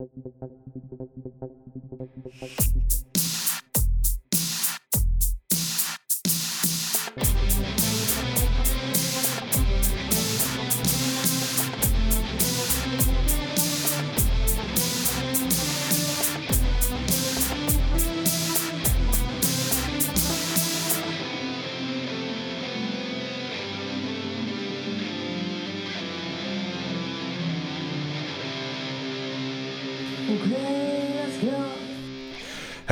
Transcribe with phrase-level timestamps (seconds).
[0.00, 1.18] Thank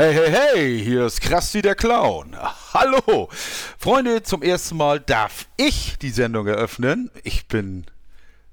[0.06, 2.36] Hey, hey, hey, hier ist Krusty der Clown.
[2.72, 3.28] Hallo!
[3.76, 7.10] Freunde, zum ersten Mal darf ich die Sendung eröffnen.
[7.24, 7.86] Ich bin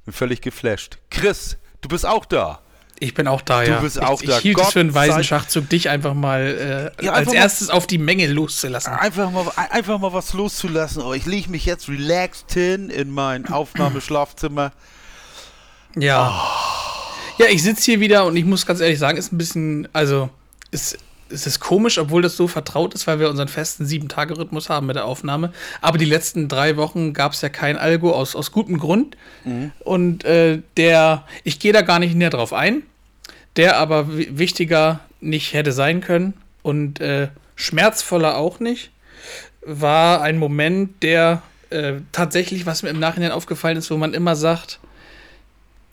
[0.09, 0.97] völlig geflasht.
[1.11, 2.59] Chris, du bist auch da.
[2.97, 3.79] Ich bin auch da, Du ja.
[3.81, 4.37] bist auch ich, da.
[4.37, 7.33] Ich hielt Gott es für einen weisen Schachzug, dich einfach mal äh, Ja, als einfach
[7.33, 8.91] mal- erstes auf die Menge loszulassen.
[8.93, 11.03] Einfach mal, einfach mal was loszulassen.
[11.03, 14.71] Oh, ich lege mich jetzt relaxed hin in mein Aufnahmeschlafzimmer.
[15.95, 16.49] Ja.
[17.37, 20.31] Ja, ich sitze hier wieder und ich muss ganz ehrlich sagen, ist ein bisschen, also,
[20.71, 20.97] ist,
[21.33, 24.95] es ist komisch, obwohl das so vertraut ist, weil wir unseren festen Sieben-Tage-Rhythmus haben mit
[24.95, 25.51] der Aufnahme.
[25.81, 29.17] Aber die letzten drei Wochen gab es ja kein Algo aus, aus gutem Grund.
[29.83, 32.83] Und äh, der, ich gehe da gar nicht näher drauf ein,
[33.55, 38.91] der aber wi- wichtiger nicht hätte sein können und äh, schmerzvoller auch nicht,
[39.65, 44.35] war ein Moment, der äh, tatsächlich, was mir im Nachhinein aufgefallen ist, wo man immer
[44.35, 44.79] sagt,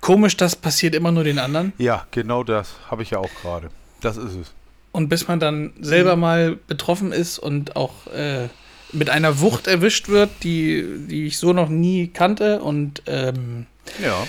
[0.01, 1.73] komisch, das passiert immer nur den anderen.
[1.79, 3.71] Ja, genau das habe ich ja auch gerade.
[4.01, 4.53] Das ist es.
[4.93, 8.49] Und bis man dann selber mal betroffen ist und auch äh,
[8.93, 12.61] mit einer Wucht erwischt wird, die, die ich so noch nie kannte.
[12.61, 13.67] Und ähm,
[14.03, 14.27] Ja.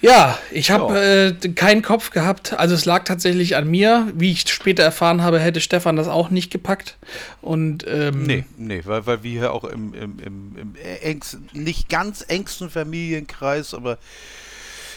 [0.00, 2.52] ja, ich habe äh, keinen Kopf gehabt.
[2.52, 4.12] Also es lag tatsächlich an mir.
[4.14, 6.96] Wie ich später erfahren habe, hätte Stefan das auch nicht gepackt.
[7.42, 11.88] Und ähm, Nee, nee, weil, weil wir hier auch im, im, im, im engsten, nicht
[11.88, 13.98] ganz engsten Familienkreis, aber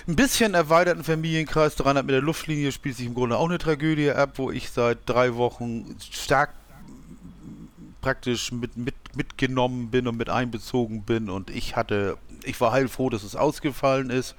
[0.07, 4.33] ein bisschen erweiterten Familienkreis, 300 Meter Luftlinie, spielt sich im Grunde auch eine Tragödie ab,
[4.35, 6.49] wo ich seit drei Wochen stark
[8.01, 13.09] praktisch mit, mit, mitgenommen bin und mit einbezogen bin und ich hatte, ich war heilfroh,
[13.09, 14.35] dass es ausgefallen ist.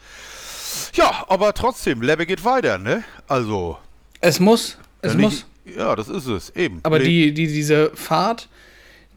[0.95, 3.05] Ja, aber trotzdem, Lebe geht weiter, ne?
[3.27, 3.79] Also,
[4.21, 4.77] es muss.
[5.01, 5.47] Es muss.
[5.65, 6.81] nicht- Ja, das ist es, eben.
[6.83, 8.49] Aber Le- die, die, diese Fahrt,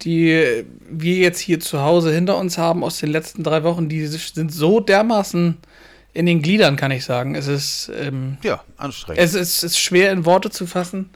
[0.04, 4.06] die wir jetzt hier zu Hause hinter uns haben aus den letzten drei Wochen, die
[4.08, 5.58] sind so dermaßen
[6.18, 7.36] in den Gliedern, kann ich sagen.
[7.36, 9.22] Es ist, ähm, Ja, anstrengend.
[9.24, 11.12] es ist, ist schwer in Worte zu fassen,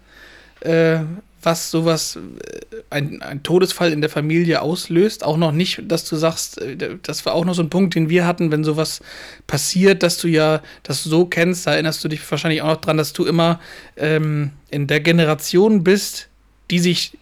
[0.59, 0.99] äh,
[1.41, 2.59] was sowas, äh,
[2.91, 5.23] ein, ein Todesfall in der Familie auslöst.
[5.23, 8.09] Auch noch nicht, dass du sagst, äh, das war auch noch so ein Punkt, den
[8.09, 9.01] wir hatten, wenn sowas
[9.47, 12.97] passiert, dass du ja das so kennst, da erinnerst du dich wahrscheinlich auch noch dran,
[12.97, 13.59] dass du immer
[13.97, 16.27] ähm, in der Generation bist,
[16.69, 17.17] die sich,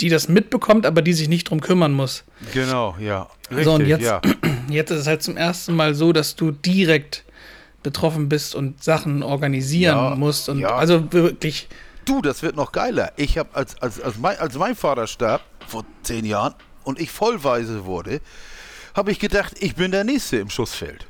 [0.00, 2.22] die das mitbekommt, aber die sich nicht drum kümmern muss.
[2.52, 3.28] Genau, ja.
[3.50, 4.20] Richtig, So, und jetzt- ja.
[4.70, 7.24] Jetzt ist es halt zum ersten Mal so, dass du direkt
[7.82, 10.48] betroffen bist und Sachen organisieren Ja, musst.
[10.48, 10.74] Und ja.
[10.74, 11.68] also wirklich,
[12.06, 13.12] Du, das wird noch geiler.
[13.16, 17.10] Ich habe, als, als, als, mein, als mein Vater starb, vor zehn Jahren, und ich
[17.10, 18.20] vollweise wurde,
[18.94, 21.06] habe ich gedacht, ich bin der Nächste im Schussfeld.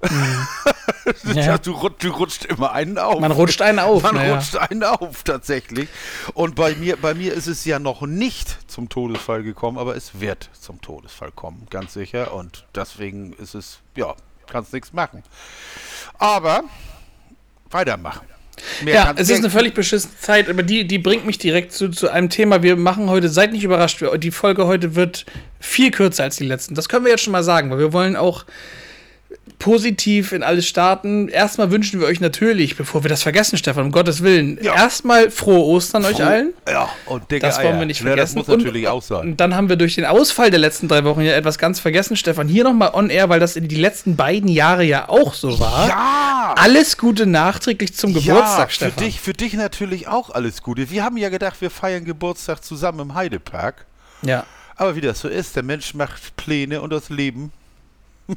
[1.34, 3.20] ja, du, du rutscht immer einen auf.
[3.20, 4.02] man rutscht einen auf.
[4.02, 4.34] Man naja.
[4.34, 5.88] rutscht einen auf, tatsächlich.
[6.34, 10.20] Und bei mir, bei mir ist es ja noch nicht zum Todesfall gekommen, aber es
[10.20, 12.34] wird zum Todesfall kommen, ganz sicher.
[12.34, 14.14] Und deswegen ist es, ja,
[14.46, 15.22] kannst nichts machen.
[16.18, 16.64] Aber
[17.70, 18.26] weitermachen.
[18.82, 21.90] Mehr Ja, es ist eine völlig beschissene Zeit, aber die, die bringt mich direkt zu,
[21.90, 22.62] zu einem Thema.
[22.62, 25.26] Wir machen heute, seid nicht überrascht, die Folge heute wird
[25.58, 26.74] viel kürzer als die letzten.
[26.74, 28.44] Das können wir jetzt schon mal sagen, weil wir wollen auch
[29.58, 31.28] positiv in alles starten.
[31.28, 34.74] Erstmal wünschen wir euch natürlich, bevor wir das vergessen, Stefan, um Gottes Willen, Ja.
[34.74, 36.52] erstmal frohe Ostern euch allen.
[36.68, 38.36] Ja, und dicke Das wollen wir nicht Ja, vergessen.
[38.38, 39.20] das muss natürlich und, auch sein.
[39.20, 42.16] Und dann haben wir durch den Ausfall der letzten drei Wochen ja etwas ganz vergessen,
[42.16, 42.48] Stefan.
[42.48, 45.88] Hier nochmal on air, weil das in die letzten beiden Jahre ja auch so war.
[45.88, 46.54] Ja!
[46.56, 49.04] Alles Gute nachträglich zum Geburtstag, ja, für Stefan.
[49.04, 50.90] dich, für dich natürlich auch alles Gute.
[50.90, 53.86] Wir haben ja gedacht, wir feiern Geburtstag zusammen im Heidepark.
[54.22, 54.44] Ja.
[54.76, 57.52] Aber wie das so ist, der Mensch macht Pläne und das Leben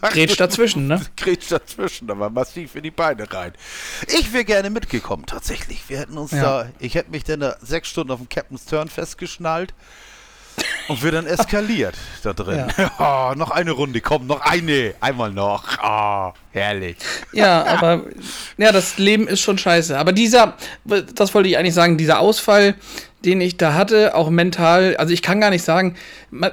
[0.02, 1.02] Grätscht dazwischen, ne?
[1.16, 3.54] Grätscht dazwischen, aber massiv in die Beine rein.
[4.08, 5.82] Ich wäre gerne mitgekommen, tatsächlich.
[5.88, 6.42] Wir hätten uns Ja.
[6.64, 9.74] da, ich hätte mich dann da sechs Stunden auf dem Captain's Turn festgeschnallt
[10.90, 12.66] und wir dann eskaliert da drin.
[13.00, 15.64] Oh, noch eine Runde, komm, noch eine, einmal noch.
[15.82, 16.98] Oh, herrlich.
[17.32, 18.04] Ja, aber
[18.58, 19.98] ja, das Leben ist schon scheiße.
[19.98, 20.56] Aber dieser,
[21.16, 22.76] das wollte ich eigentlich sagen, dieser Ausfall,
[23.24, 25.96] den ich da hatte, auch mental, also ich kann gar nicht sagen,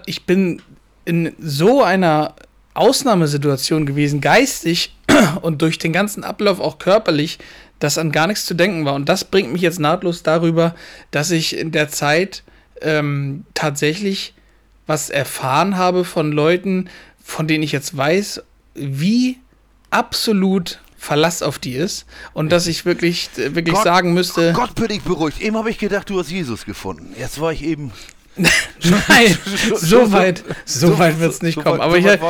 [0.07, 0.63] ich bin
[1.05, 2.35] in so einer
[2.75, 4.95] Ausnahmesituation gewesen, geistig
[5.43, 7.39] und durch den ganzen Ablauf auch körperlich,
[7.79, 8.95] dass an gar nichts zu denken war.
[8.95, 10.75] Und das bringt mich jetzt nahtlos darüber,
[11.11, 12.43] dass ich in der Zeit
[12.81, 14.35] ähm, tatsächlich
[14.87, 16.89] was erfahren habe von Leuten,
[17.23, 18.43] von denen ich jetzt weiß,
[18.75, 19.39] wie
[19.91, 24.55] absolut Verlass auf die ist und dass ich wirklich, wirklich Gott, sagen müsste.
[24.55, 25.41] Gott bin ich beruhigt.
[25.41, 27.15] Eben habe ich gedacht, du hast Jesus gefunden.
[27.19, 27.93] Jetzt war ich eben.
[29.09, 29.39] Nein,
[29.77, 31.81] so weit, so weit wird es nicht so kommen.
[31.81, 32.21] aber, ich, nicht,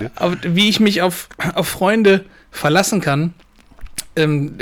[0.00, 0.10] ne?
[0.16, 3.32] aber wie ich mich auf, auf Freunde verlassen kann,
[4.16, 4.56] ähm,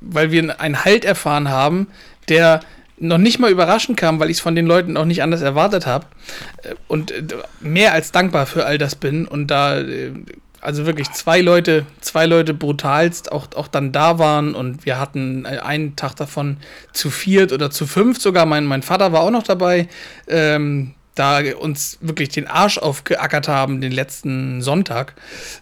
[0.00, 1.88] weil wir einen Halt erfahren haben,
[2.28, 2.60] der
[2.98, 5.86] noch nicht mal überraschend kam, weil ich es von den Leuten auch nicht anders erwartet
[5.86, 6.06] habe
[6.62, 7.22] äh, und äh,
[7.60, 10.12] mehr als dankbar für all das bin und da äh,
[10.64, 15.46] also wirklich zwei Leute, zwei Leute brutalst auch, auch dann da waren und wir hatten
[15.46, 16.56] einen Tag davon
[16.92, 18.46] zu viert oder zu fünf sogar.
[18.46, 19.88] Mein, mein Vater war auch noch dabei.
[20.26, 25.14] Ähm, da uns wirklich den Arsch aufgeackert haben den letzten Sonntag,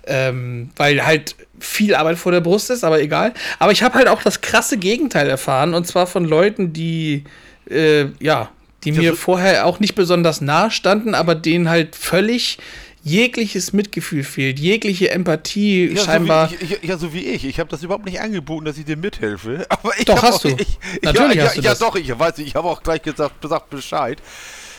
[0.07, 3.35] ähm, weil halt viel Arbeit vor der Brust ist, aber egal.
[3.59, 7.25] Aber ich habe halt auch das krasse Gegenteil erfahren und zwar von Leuten, die
[7.69, 8.51] äh, ja,
[8.85, 12.59] die mir vorher auch nicht besonders nah standen, aber denen halt völlig
[13.05, 16.49] jegliches Mitgefühl fehlt, jegliche Empathie ja, scheinbar.
[16.49, 17.45] So ich, ja, so wie ich.
[17.45, 19.67] Ich habe das überhaupt nicht angeboten, dass ich dir mithelfe.
[19.69, 20.57] Aber ich doch, hast auch, du.
[20.59, 21.81] Ich, Natürlich ja, hast ja, du das.
[21.81, 24.23] Ja, doch, ich weiß, ich habe auch gleich gesagt, gesagt Bescheid.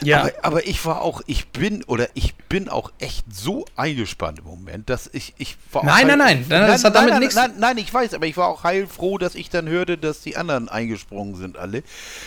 [0.02, 0.22] Ja.
[0.22, 4.46] Aber, aber, ich war auch, ich bin oder ich bin auch echt so eingespannt im
[4.46, 7.36] Moment, dass ich, ich war Nein, nein, nein, nein, das hat damit nichts.
[7.36, 10.36] Nein, nein, ich weiß, aber ich war auch heilfroh, dass ich dann hörte, dass die
[10.36, 11.84] anderen eingesprungen sind alle,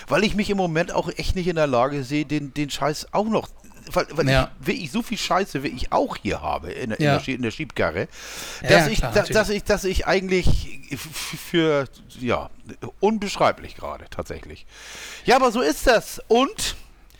[0.08, 3.08] weil ich mich im Moment auch echt nicht in der Lage sehe, den, den Scheiß
[3.12, 3.48] auch noch
[3.92, 4.50] weil, weil ja.
[4.60, 7.18] ich wirklich so viel Scheiße, wie ich auch hier habe in, in, ja.
[7.18, 8.08] der, in der, Schiebkarre,
[8.68, 11.86] dass, ich, klar, da, dass, ich, dass ich eigentlich für,
[12.20, 12.50] ja,
[13.00, 14.66] unbeschreiblich gerade tatsächlich.
[15.24, 16.20] Ja, aber so ist das.
[16.28, 16.76] Und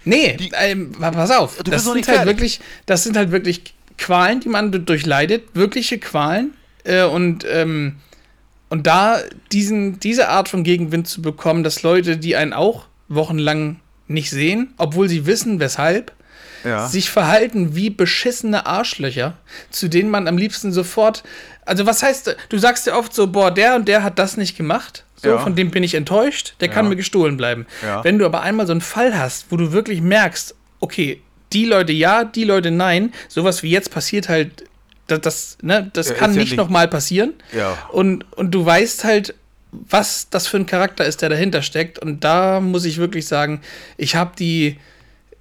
[0.07, 1.57] Nee, die, ähm, pass auf.
[1.65, 6.55] das sind halt wirklich, das sind halt wirklich Qualen, die man durchleidet, wirkliche Qualen.
[6.85, 7.97] Äh, und, ähm,
[8.69, 9.19] und da
[9.51, 14.75] diesen, diese Art von Gegenwind zu bekommen, dass Leute, die einen auch wochenlang nicht sehen,
[14.77, 16.13] obwohl sie wissen, weshalb,
[16.65, 16.87] ja.
[16.87, 19.35] sich verhalten wie beschissene Arschlöcher,
[19.71, 21.23] zu denen man am liebsten sofort.
[21.65, 24.57] Also, was heißt, du sagst ja oft so, boah, der und der hat das nicht
[24.57, 25.05] gemacht.
[25.17, 25.39] So, ja.
[25.39, 27.67] von dem bin ich enttäuscht, der kann mir gestohlen bleiben.
[27.83, 28.05] Ja.
[28.05, 31.23] Wenn du aber einmal so einen Fall hast, wo du wirklich merkst, okay,
[31.53, 34.65] die Leute ja, die Leute nein, sowas wie jetzt passiert halt,
[35.07, 37.35] das, das, ne, das kann nicht, nicht nochmal passieren.
[37.53, 37.79] Ja.
[37.93, 39.35] Und, und du weißt halt,
[39.73, 41.99] was das für ein Charakter ist, der dahinter steckt.
[41.99, 43.61] Und da muss ich wirklich sagen,
[43.97, 44.79] ich habe die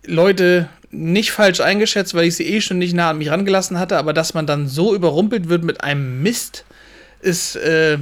[0.06, 3.98] Leute nicht falsch eingeschätzt, weil ich sie eh schon nicht nah an mich rangelassen hatte,
[3.98, 6.66] aber dass man dann so überrumpelt wird mit einem Mist,
[7.22, 7.98] ist, äh,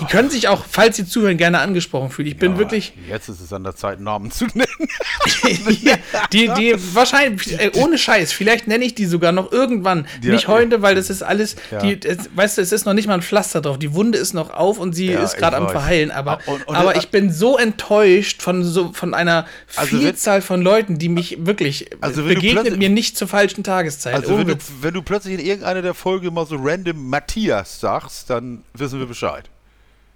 [0.00, 2.28] die können sich auch, falls sie zuhören, gerne angesprochen fühlen.
[2.28, 2.92] Ich bin ja, wirklich.
[3.08, 4.66] Jetzt ist es an der Zeit, Namen zu nennen.
[6.32, 10.06] die, die, wahrscheinlich, äh, ohne Scheiß, vielleicht nenne ich die sogar noch irgendwann.
[10.22, 11.78] Ja, nicht heute, weil das ist alles, ja.
[11.78, 13.78] die, es, weißt du, es ist noch nicht mal ein Pflaster drauf.
[13.78, 16.10] Die Wunde ist noch auf und sie ist gerade am Verheilen.
[16.10, 20.62] Aber, und, und, aber ich bin so enttäuscht von, so, von einer also Vielzahl von
[20.62, 24.14] Leuten, die mich wirklich also begegnet mir nicht zur falschen Tageszeit.
[24.14, 28.30] Also wenn du, wenn du plötzlich in irgendeiner der Folge mal so random Matthias sagst,
[28.30, 29.48] dann wissen wir Bescheid.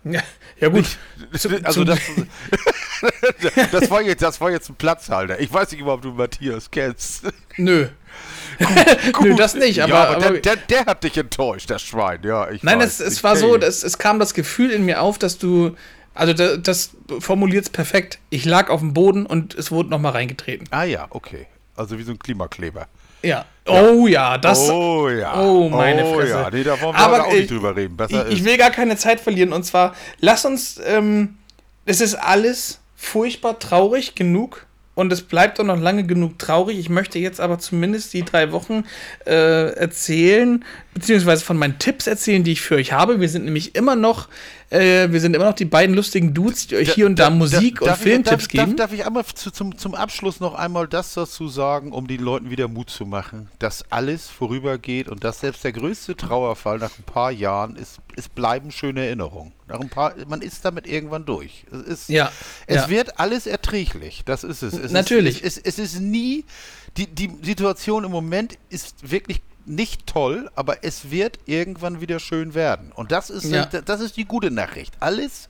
[0.04, 0.22] Ja,
[0.60, 0.86] ja gut.
[1.62, 1.98] also das,
[3.72, 5.40] das, war jetzt, das war jetzt ein Platzhalter.
[5.40, 7.24] Ich weiß nicht ob du Matthias kennst.
[7.56, 7.88] Nö.
[9.12, 9.92] Gut, Nö, das nicht, aber.
[9.92, 12.50] Ja, aber, aber der, der, der, hat dich enttäuscht, der Schwein, ja.
[12.50, 15.18] Ich nein, weiß, es, es war so, dass, es kam das Gefühl in mir auf,
[15.18, 15.76] dass du.
[16.14, 16.90] Also das, das
[17.20, 18.18] formuliert es perfekt.
[18.30, 20.66] Ich lag auf dem Boden und es wurde nochmal reingetreten.
[20.72, 21.46] Ah ja, okay.
[21.76, 22.88] Also wie so ein Klimakleber.
[23.22, 23.44] Ja.
[23.68, 24.68] Oh ja, das.
[24.68, 25.40] Oh ja.
[25.40, 26.32] Oh, meine oh, Fresse.
[26.32, 26.50] Ja.
[26.50, 27.96] Nee, da wollen wir aber auch nicht drüber reden.
[27.96, 29.52] Besser ich, ich, will gar keine Zeit verlieren.
[29.52, 30.80] Und zwar, lass uns.
[30.84, 31.36] Ähm,
[31.84, 34.66] es ist alles furchtbar traurig genug.
[34.94, 36.76] Und es bleibt auch noch lange genug traurig.
[36.76, 38.84] Ich möchte jetzt aber zumindest die drei Wochen
[39.26, 40.64] äh, erzählen,
[40.98, 43.20] beziehungsweise von meinen Tipps erzählen, die ich für euch habe.
[43.20, 44.28] Wir sind nämlich immer noch
[44.70, 47.30] äh, wir sind immer noch die beiden lustigen Dudes, die euch hier und da, da
[47.30, 48.76] Musik da, und Filmtipps ich, darf, geben.
[48.76, 52.20] Darf, darf ich einmal zu, zum, zum Abschluss noch einmal das dazu sagen, um den
[52.20, 56.98] Leuten wieder Mut zu machen, dass alles vorübergeht und dass selbst der größte Trauerfall nach
[56.98, 59.52] ein paar Jahren ist, es bleiben schöne Erinnerungen.
[59.68, 61.64] Nach ein paar, man ist damit irgendwann durch.
[61.72, 62.30] Es, ist, ja,
[62.66, 62.88] es ja.
[62.90, 64.22] wird alles erträglich.
[64.26, 64.74] Das ist es.
[64.74, 65.42] es Natürlich.
[65.42, 66.44] Ist, es, es, es ist nie,
[66.98, 72.54] die, die Situation im Moment ist wirklich nicht toll, aber es wird irgendwann wieder schön
[72.54, 72.92] werden.
[72.94, 73.66] Und das ist, ja.
[73.66, 74.94] das ist die gute Nachricht.
[75.00, 75.48] Alles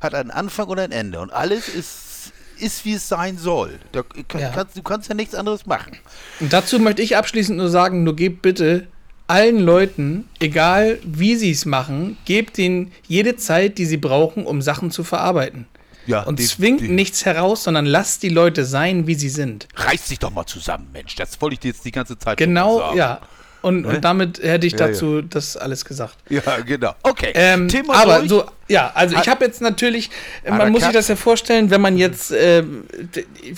[0.00, 1.20] hat einen Anfang und ein Ende.
[1.20, 3.78] Und alles ist, ist wie es sein soll.
[3.92, 4.02] Da,
[4.38, 4.50] ja.
[4.50, 5.96] kannst, du kannst ja nichts anderes machen.
[6.40, 8.86] Und dazu möchte ich abschließend nur sagen, nur gebt bitte
[9.26, 14.60] allen Leuten, egal wie sie es machen, gebt ihnen jede Zeit, die sie brauchen, um
[14.60, 15.66] Sachen zu verarbeiten.
[16.06, 19.68] Ja, und die, zwingt die, nichts heraus, sondern lasst die Leute sein, wie sie sind.
[19.74, 21.14] Reiß dich doch mal zusammen, Mensch.
[21.14, 23.20] Das wollte ich dir jetzt die ganze Zeit Genau, ja.
[23.64, 25.26] Und, und damit hätte ich dazu ja, ja.
[25.30, 26.16] das alles gesagt.
[26.28, 26.92] Ja, genau.
[27.02, 27.32] Okay.
[27.34, 28.28] Ähm, aber durch.
[28.28, 30.10] so Ja, also ich habe jetzt natürlich,
[30.48, 32.64] man muss sich das ja vorstellen, wenn man jetzt, äh,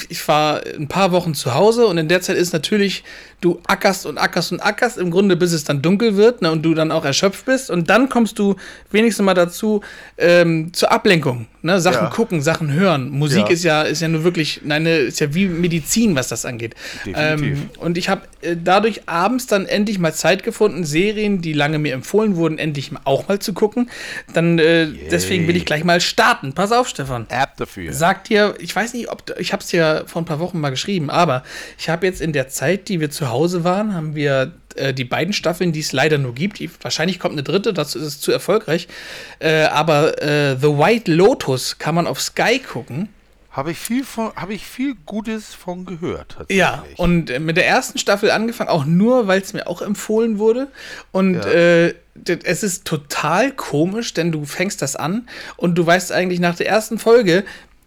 [0.09, 3.05] ich war ein paar Wochen zu Hause und in der Zeit ist natürlich,
[3.41, 6.63] du ackerst und ackerst und ackerst, im Grunde bis es dann dunkel wird ne, und
[6.63, 8.57] du dann auch erschöpft bist und dann kommst du
[8.91, 9.83] wenigstens mal dazu
[10.17, 12.11] ähm, zur Ablenkung, ne, Sachen ja.
[12.11, 13.11] gucken, Sachen hören.
[13.11, 13.49] Musik ja.
[13.49, 16.75] ist ja ist ja nur wirklich, eine, ist ja wie Medizin, was das angeht.
[17.05, 17.59] Definitiv.
[17.59, 21.79] Ähm, und ich habe äh, dadurch abends dann endlich mal Zeit gefunden, Serien, die lange
[21.79, 23.91] mir empfohlen wurden, endlich auch mal zu gucken.
[24.33, 26.53] Dann äh, deswegen will ich gleich mal starten.
[26.53, 27.27] Pass auf, Stefan.
[27.29, 27.93] App dafür.
[27.93, 30.71] Sagt dir, ich weiß nicht, ob ich habe es dir vor ein paar Wochen mal
[30.71, 31.43] geschrieben, aber
[31.79, 35.05] ich habe jetzt in der Zeit, die wir zu Hause waren, haben wir äh, die
[35.05, 36.59] beiden Staffeln, die es leider nur gibt.
[36.59, 38.89] Die, wahrscheinlich kommt eine dritte, das ist zu erfolgreich.
[39.39, 43.09] Äh, aber äh, The White Lotus kann man auf Sky gucken.
[43.51, 46.37] Habe ich viel von, habe ich viel Gutes von gehört.
[46.51, 50.39] Ja, und äh, mit der ersten Staffel angefangen, auch nur, weil es mir auch empfohlen
[50.39, 50.69] wurde.
[51.11, 51.47] Und ja.
[51.47, 51.95] äh,
[52.45, 56.69] es ist total komisch, denn du fängst das an und du weißt eigentlich nach der
[56.69, 57.45] ersten Folge,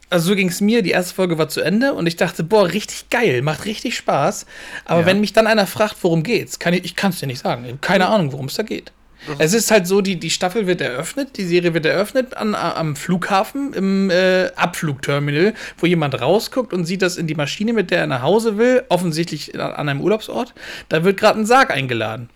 [0.10, 2.68] also so ging es mir, die erste Folge war zu Ende und ich dachte, boah,
[2.68, 4.46] richtig geil, macht richtig Spaß.
[4.86, 5.06] Aber ja.
[5.06, 7.78] wenn mich dann einer fragt, worum geht's, kann ich, ich kann es dir nicht sagen.
[7.82, 8.92] keine Ahnung, worum es da geht.
[9.38, 12.96] Es ist halt so, die, die Staffel wird eröffnet, die Serie wird eröffnet an, am
[12.96, 18.00] Flughafen im äh, Abflugterminal, wo jemand rausguckt und sieht das in die Maschine, mit der
[18.00, 20.54] er nach Hause will, offensichtlich an einem Urlaubsort.
[20.88, 22.30] Da wird gerade ein Sarg eingeladen.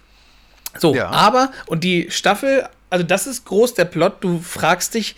[0.77, 1.09] So, ja.
[1.09, 5.15] aber, und die Staffel, also das ist groß der Plot, du fragst dich,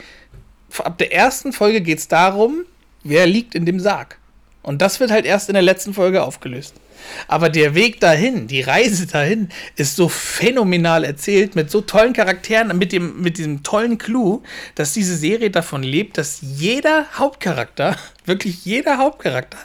[0.79, 2.65] ab der ersten Folge geht es darum,
[3.03, 4.17] wer liegt in dem Sarg.
[4.61, 6.73] Und das wird halt erst in der letzten Folge aufgelöst.
[7.27, 12.75] Aber der Weg dahin, die Reise dahin, ist so phänomenal erzählt, mit so tollen Charakteren,
[12.75, 14.41] mit, dem, mit diesem tollen Clou,
[14.73, 17.95] dass diese Serie davon lebt, dass jeder Hauptcharakter,
[18.25, 19.59] wirklich jeder Hauptcharakter,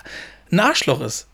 [0.53, 1.29] ein Arschloch ist.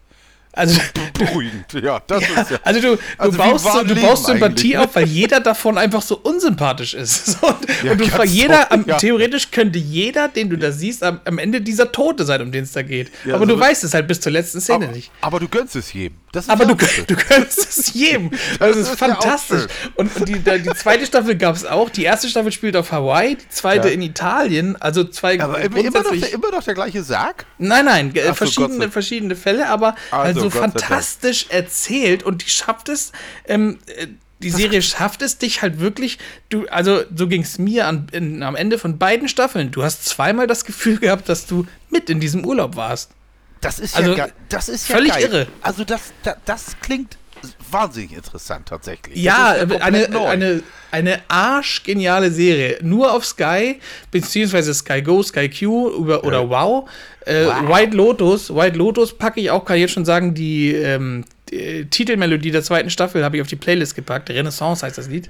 [0.57, 0.81] Also,
[1.19, 2.59] Beruhigend, ja, das ja, ist ja.
[2.63, 6.17] Also du, du also baust, so, du baust Sympathie auf, weil jeder davon einfach so
[6.17, 7.27] unsympathisch ist.
[7.37, 8.97] So, und, ja, und du jeder, so, ja.
[8.97, 12.65] theoretisch könnte jeder, den du da siehst, am, am Ende dieser Tote sein, um den
[12.65, 13.11] es da geht.
[13.25, 15.11] aber also du weißt es halt bis zur letzten Szene aber, nicht.
[15.21, 16.17] Aber du gönnst es jedem.
[16.47, 18.31] aber du, du gönnst es jedem.
[18.31, 19.67] Das, das ist, fantastisch.
[19.97, 21.91] Und, die, die, zweite Staffel gab es auch.
[21.91, 24.77] Die erste Staffel spielt auf Hawaii, die zweite in Italien.
[24.81, 27.45] Also zwei Aber immer noch, der, immer noch der gleiche Sarg?
[27.59, 33.13] Nein, nein, Ach verschiedene, verschiedene Fälle, aber also, fantastisch fantastisch erzählt und die schafft es,
[33.47, 36.19] ähm, äh, die Serie schafft es dich halt wirklich,
[36.51, 39.71] du, also so ging es mir an, in, am Ende von beiden Staffeln.
[39.71, 43.13] Du hast zweimal das Gefühl gehabt, dass du mit in diesem Urlaub warst.
[43.63, 45.23] Das ist also, ja, das ist ja völlig geil.
[45.23, 45.47] irre.
[45.63, 47.17] Also das, das, das klingt
[47.71, 49.17] wahnsinnig interessant tatsächlich.
[49.17, 52.79] Ja, eine, eine, eine arschgeniale Serie.
[52.83, 53.81] Nur auf Sky,
[54.11, 56.49] beziehungsweise Sky Go, Sky Q über, oder ja.
[56.49, 56.89] Wow.
[57.25, 57.69] Äh, wow.
[57.69, 61.87] White Lotus, White Lotus packe ich auch, kann ich jetzt schon sagen, die, ähm, die
[61.87, 64.31] Titelmelodie der zweiten Staffel habe ich auf die Playlist gepackt.
[64.31, 65.29] Renaissance heißt das Lied.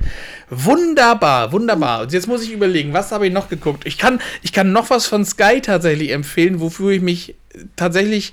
[0.51, 2.03] Wunderbar, wunderbar.
[2.03, 3.87] Und jetzt muss ich überlegen, was habe ich noch geguckt?
[3.87, 7.35] Ich kann, ich kann noch was von Sky tatsächlich empfehlen, wofür ich mich
[7.77, 8.33] tatsächlich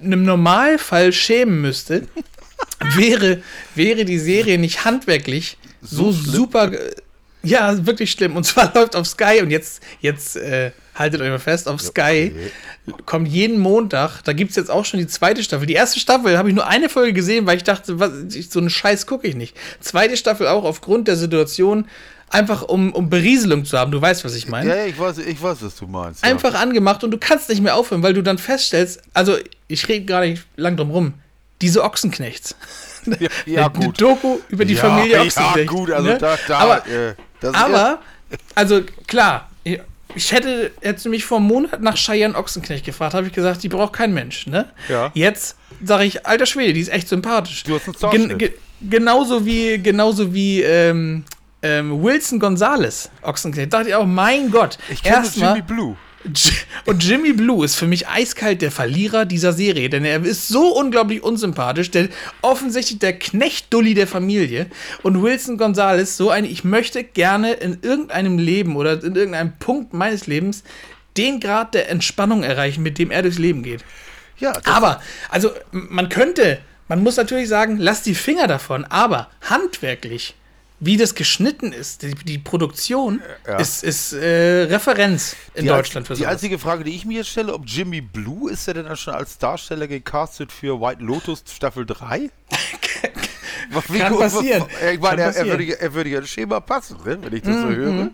[0.00, 2.02] im Normalfall schämen müsste.
[2.94, 3.42] wäre,
[3.74, 6.72] wäre die Serie nicht handwerklich so, so super.
[7.42, 8.36] Ja, wirklich schlimm.
[8.36, 12.32] Und zwar läuft auf Sky und jetzt, jetzt äh, haltet euch mal fest, auf Sky
[13.06, 15.66] kommt jeden Montag, da gibt es jetzt auch schon die zweite Staffel.
[15.66, 18.10] Die erste Staffel habe ich nur eine Folge gesehen, weil ich dachte, was,
[18.50, 19.56] so einen Scheiß gucke ich nicht.
[19.80, 21.86] Zweite Staffel auch aufgrund der Situation,
[22.30, 23.92] einfach um, um Berieselung zu haben.
[23.92, 24.68] Du weißt, was ich meine.
[24.68, 26.24] Ja, ich weiß, ich weiß, was du meinst.
[26.24, 26.60] Einfach ja.
[26.60, 29.36] angemacht und du kannst nicht mehr aufhören, weil du dann feststellst, also
[29.68, 31.14] ich rede gar nicht lang drum rum
[31.60, 32.56] diese Ochsenknechts.
[33.06, 33.84] Ja, ja gut.
[33.84, 35.56] Eine Doku über die ja, Familie Ochsenknecht.
[35.56, 36.18] Ja, gut, also ne?
[36.18, 37.14] da, da, aber, äh,
[37.52, 37.98] aber
[38.54, 39.48] also klar,
[40.14, 43.68] ich hätte jetzt nämlich vor einem Monat nach Cheyenne Ochsenknecht gefragt, habe ich gesagt, die
[43.68, 44.66] braucht kein Mensch, ne?
[44.88, 45.10] Ja.
[45.14, 47.64] Jetzt sage ich, alter Schwede, die ist echt sympathisch.
[47.64, 51.24] Du hast einen Gen ge genauso wie, genauso wie ähm,
[51.62, 53.72] ähm, Wilson Gonzales Ochsenknecht.
[53.72, 54.78] Da dachte ich auch, mein Gott.
[54.88, 55.96] Ich kenne Jimmy Blue.
[56.84, 60.76] Und Jimmy Blue ist für mich eiskalt der Verlierer dieser Serie, denn er ist so
[60.76, 62.08] unglaublich unsympathisch, der
[62.42, 64.66] offensichtlich der Knecht-Dulli der Familie.
[65.02, 69.94] Und Wilson Gonzalez, so ein, ich möchte gerne in irgendeinem Leben oder in irgendeinem Punkt
[69.94, 70.64] meines Lebens
[71.16, 73.84] den Grad der Entspannung erreichen, mit dem er durchs Leben geht.
[74.38, 76.58] Ja, aber, also man könnte,
[76.88, 80.34] man muss natürlich sagen, lass die Finger davon, aber handwerklich
[80.80, 83.58] wie das geschnitten ist, die, die Produktion, ja.
[83.58, 86.26] ist, ist äh, Referenz in die Deutschland für sowas.
[86.26, 89.14] Die einzige Frage, die ich mir jetzt stelle, ob Jimmy Blue, ist er denn schon
[89.14, 92.30] als Darsteller gecastet für White Lotus Staffel 3?
[93.98, 94.64] Kann passieren.
[94.92, 97.56] Ich meine, er, er, würde, er würde ja ein Schema passen, ne, wenn ich das
[97.56, 98.10] mm, so höre.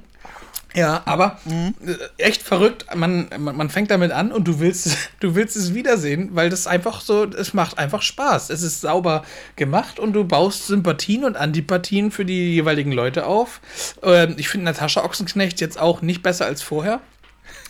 [0.77, 1.75] Ja, aber mhm.
[2.19, 2.87] echt verrückt.
[2.95, 6.67] Man, man, man, fängt damit an und du willst, du willst es wiedersehen, weil das
[6.67, 8.51] einfach so, es macht einfach Spaß.
[8.51, 13.61] Es ist sauber gemacht und du baust Sympathien und Antipathien für die jeweiligen Leute auf.
[14.03, 17.01] Ähm, ich finde Natascha Ochsenknecht jetzt auch nicht besser als vorher.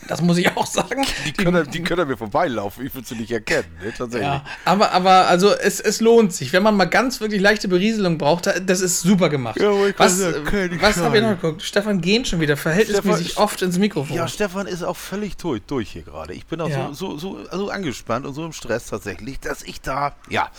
[0.09, 1.04] Das muss ich auch sagen.
[1.26, 3.93] Die können, die können mir vorbeilaufen, ich würde sie nicht erkennen, ne?
[3.97, 4.28] tatsächlich.
[4.28, 6.52] Ja, aber, aber also es, es lohnt sich.
[6.52, 9.59] Wenn man mal ganz wirklich leichte Berieselung braucht, das ist super gemacht.
[9.59, 11.62] Ja, was was habe ich noch geguckt?
[11.62, 14.16] Stefan Gehn schon wieder, verhältnismäßig Stefan, oft ins Mikrofon.
[14.16, 16.35] Ja, Stefan ist auch völlig durch, durch hier gerade.
[16.35, 16.90] Ich bin auch ja.
[16.93, 20.50] so, so, so, so angespannt und so im Stress tatsächlich, dass ich da, ja.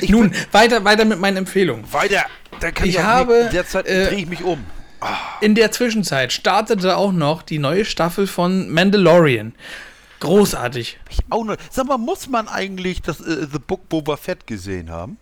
[0.00, 1.92] Ich Nun, weiter, weiter mit meinen Empfehlungen.
[1.92, 2.26] Weiter,
[2.60, 4.64] da kann ich, ich habe, derzeit äh, drehe ich mich um.
[5.40, 9.54] In der Zwischenzeit startete auch noch die neue Staffel von Mandalorian.
[10.20, 10.98] Großartig.
[11.10, 11.56] Ich auch noch.
[11.70, 15.16] Sag mal, muss man eigentlich das äh, The Book Boba Fett gesehen haben?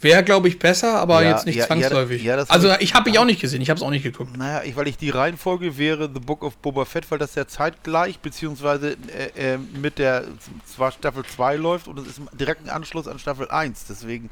[0.00, 2.24] Wäre, glaube ich, besser, aber ja, jetzt nicht ja, zwangsläufig.
[2.24, 4.36] Ja, also ich habe ich auch nicht gesehen, ich habe es auch nicht geguckt.
[4.36, 7.46] Naja, ich, weil ich die Reihenfolge wäre The Book of Boba Fett, weil das ja
[7.46, 8.96] zeitgleich, beziehungsweise
[9.36, 10.24] äh, äh, mit der
[10.66, 13.84] zwar Staffel 2 läuft und es ist direkt ein Anschluss an Staffel 1.
[13.88, 14.30] Deswegen.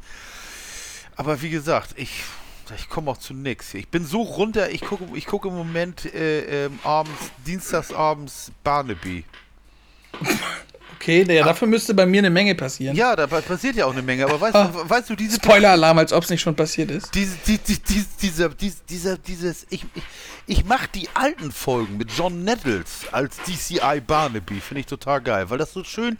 [1.14, 2.24] Aber wie gesagt, ich
[2.76, 3.74] ich komme auch zu nix.
[3.74, 9.24] Ich bin so runter, ich gucke ich guck im Moment äh, ähm, abends, dienstagsabends Barnaby.
[11.00, 12.94] Okay, ja, dafür müsste bei mir eine Menge passieren.
[12.94, 15.36] Ja, da passiert ja auch eine Menge, aber weißt, ah, du, weißt du, diese.
[15.36, 17.14] Spoiler-Alarm, als ob es nicht schon passiert ist.
[17.14, 19.66] Diese, die, die, die, dieser, dieser, dieses.
[19.70, 20.02] Ich, ich,
[20.46, 25.48] ich mache die alten Folgen mit John Nettles als DCI Barnaby, finde ich total geil,
[25.48, 26.18] weil das so schön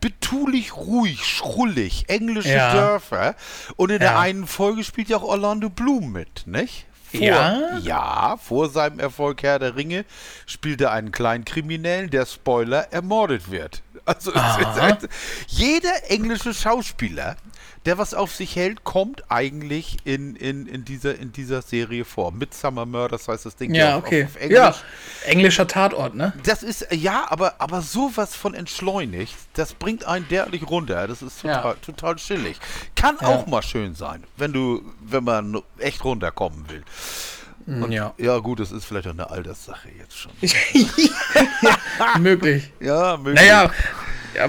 [0.00, 2.72] betulich ruhig, schrullig, englische ja.
[2.72, 3.34] Dörfer.
[3.76, 4.20] Und in der ja.
[4.20, 6.86] einen Folge spielt ja auch Orlando Bloom mit, nicht?
[7.10, 7.78] Vor, ja?
[7.78, 10.04] Ja, vor seinem Erfolg Herr der Ringe
[10.44, 13.82] spielt er einen kleinen Kriminellen, der Spoiler ermordet wird.
[14.04, 14.32] Also
[15.48, 17.36] jeder englische Schauspieler
[17.88, 22.32] der was auf sich hält, kommt eigentlich in, in, in, dieser, in dieser Serie vor.
[22.32, 23.72] Midsummer Murders heißt das Ding.
[23.72, 24.24] Ja, okay.
[24.24, 24.58] Auf, auf Englisch.
[24.58, 24.74] Ja,
[25.24, 26.34] englischer Tatort, ne?
[26.44, 31.08] Das ist, ja, aber, aber sowas von entschleunigt, das bringt einen derartig runter.
[31.08, 31.74] Das ist total, ja.
[31.80, 32.58] total chillig.
[32.94, 33.28] Kann ja.
[33.28, 36.84] auch mal schön sein, wenn du, wenn man echt runterkommen will.
[37.64, 38.12] Mm, Und, ja.
[38.18, 40.32] ja, gut, das ist vielleicht auch eine Alterssache jetzt schon.
[40.42, 42.70] ja, möglich.
[42.80, 43.40] Ja, möglich.
[43.40, 43.70] Naja,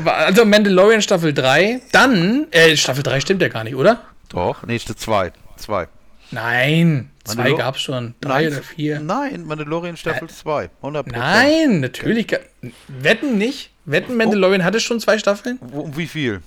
[0.05, 4.01] also Mandalorian Staffel 3, dann, äh, Staffel 3 stimmt ja gar nicht, oder?
[4.29, 5.31] Doch, nächste 2.
[5.57, 5.87] 2.
[6.31, 8.13] Nein, zwei gab es schon.
[8.21, 8.99] Drei nein, oder vier.
[8.99, 10.69] Nein, Mandalorian Staffel 2.
[10.83, 11.11] 100%.
[11.11, 12.27] Nein, natürlich.
[12.87, 13.71] Wetten nicht.
[13.85, 14.63] Wetten, Mandalorian oh.
[14.63, 15.57] hatte schon zwei Staffeln?
[15.57, 16.41] Um wie viel?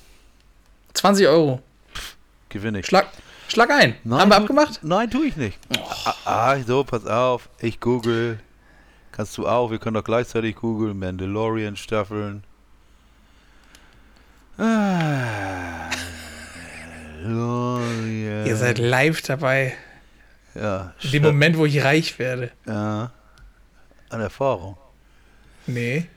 [0.94, 1.60] 20 Euro.
[1.92, 2.16] Pff,
[2.48, 2.86] gewinne ich.
[2.86, 3.08] Schlag,
[3.48, 3.96] schlag ein.
[4.04, 4.80] Nein, Haben wir tu, abgemacht?
[4.82, 5.58] Nein, tue ich nicht.
[5.76, 5.80] Oh.
[6.04, 7.48] Ah, ah, so, pass auf.
[7.60, 8.38] Ich google.
[9.10, 9.72] Kannst du auch.
[9.72, 10.96] Wir können doch gleichzeitig googeln.
[10.98, 12.44] Mandalorian Staffeln.
[14.58, 15.90] Ah.
[18.44, 19.76] Ihr seid live dabei.
[20.54, 20.92] Ja.
[21.02, 22.50] In dem Moment, wo ich reich werde.
[22.66, 23.10] Ja.
[24.10, 24.76] An Erfahrung.
[25.66, 26.08] Nee.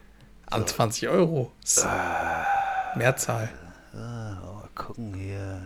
[0.47, 0.75] An so.
[0.75, 1.51] 20 Euro.
[1.83, 2.45] Ah.
[2.95, 3.49] Mehrzahl.
[3.93, 5.61] Ah, mal gucken hier.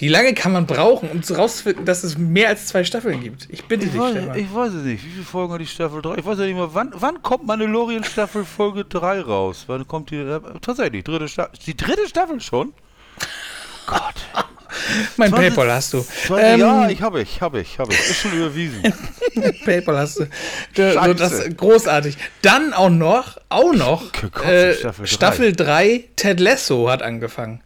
[0.00, 3.46] Wie lange kann man brauchen, um rauszufinden, dass es mehr als zwei Staffeln gibt?
[3.50, 4.38] Ich bitte ich dich, weiß, Stefan.
[4.38, 5.04] Ich weiß es nicht.
[5.04, 6.14] Wie viele Folgen hat die Staffel 3?
[6.16, 9.64] Ich weiß ja nicht mal, wann, wann kommt Mandalorian Staffel Folge 3 raus?
[9.66, 10.16] Wann kommt die?
[10.16, 11.58] Äh, tatsächlich, dritte Staffel.
[11.66, 12.72] Die dritte Staffel schon?
[13.86, 14.14] Gott.
[15.18, 16.00] mein 20, Paypal hast du.
[16.00, 17.98] 20, ähm, ja, ich habe ich, habe ich, habe ich.
[17.98, 18.82] Ist schon überwiesen.
[19.66, 20.28] Paypal hast du.
[20.76, 22.16] du das großartig.
[22.40, 25.06] Dann auch noch, auch noch, äh, Staffel, 3.
[25.06, 27.60] Staffel 3 Ted Lasso hat angefangen.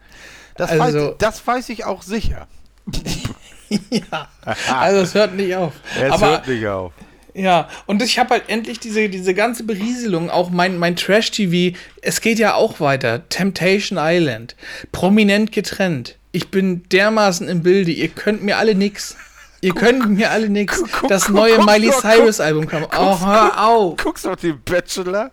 [0.57, 2.47] Das, also, weiß, das weiß ich auch sicher.
[3.91, 4.29] ja,
[4.69, 5.73] also es hört nicht auf.
[6.01, 6.93] Es Aber, hört nicht auf.
[7.35, 12.21] Ja, und ich habe halt endlich diese, diese ganze Berieselung, auch mein, mein Trash-TV, es
[12.21, 13.29] geht ja auch weiter.
[13.29, 14.55] Temptation Island,
[14.93, 16.17] prominent getrennt.
[16.31, 19.17] Ich bin dermaßen im Bilde, ihr könnt mir alle nix.
[19.61, 20.83] Ihr guck, könnt mir alle nix.
[20.93, 22.85] Guck, das neue guck, Miley Cyrus Album kam.
[22.85, 23.97] Oh, hör auf.
[23.97, 25.33] Guckst du auf den Bachelor?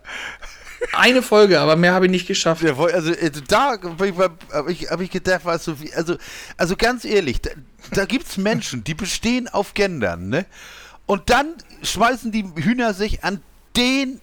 [0.92, 2.62] Eine Folge, aber mehr habe ich nicht geschafft.
[2.62, 6.16] Ja, also äh, da habe ich, hab ich gedacht, weißt du, also,
[6.56, 7.50] also ganz ehrlich, da,
[7.92, 10.46] da gibt es Menschen, die bestehen auf Gendern, ne?
[11.06, 13.42] Und dann schmeißen die Hühner sich an
[13.76, 14.20] den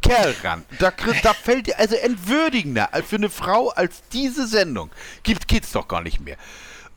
[0.00, 0.64] Kerl ran.
[0.78, 4.90] Da, da fällt dir also entwürdigender für eine Frau als diese Sendung.
[5.22, 6.36] Gibt, geht's doch gar nicht mehr.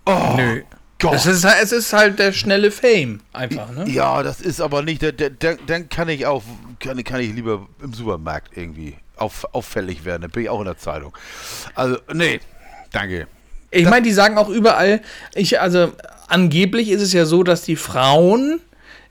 [0.06, 0.64] Oh, Nö.
[0.98, 1.14] Gott.
[1.14, 3.88] Das ist, es ist halt der schnelle Fame, einfach, ne?
[3.90, 6.42] Ja, das ist aber nicht, dann kann ich auch,
[6.80, 10.24] kann, kann ich lieber im Supermarkt irgendwie auf, auffällig werden.
[10.24, 11.16] Da bin ich auch in der Zeitung.
[11.74, 12.40] Also, nee,
[12.92, 13.28] danke.
[13.72, 15.02] Ich meine, die sagen auch überall,
[15.34, 15.92] ich, also
[16.28, 18.62] angeblich ist es ja so, dass die Frauen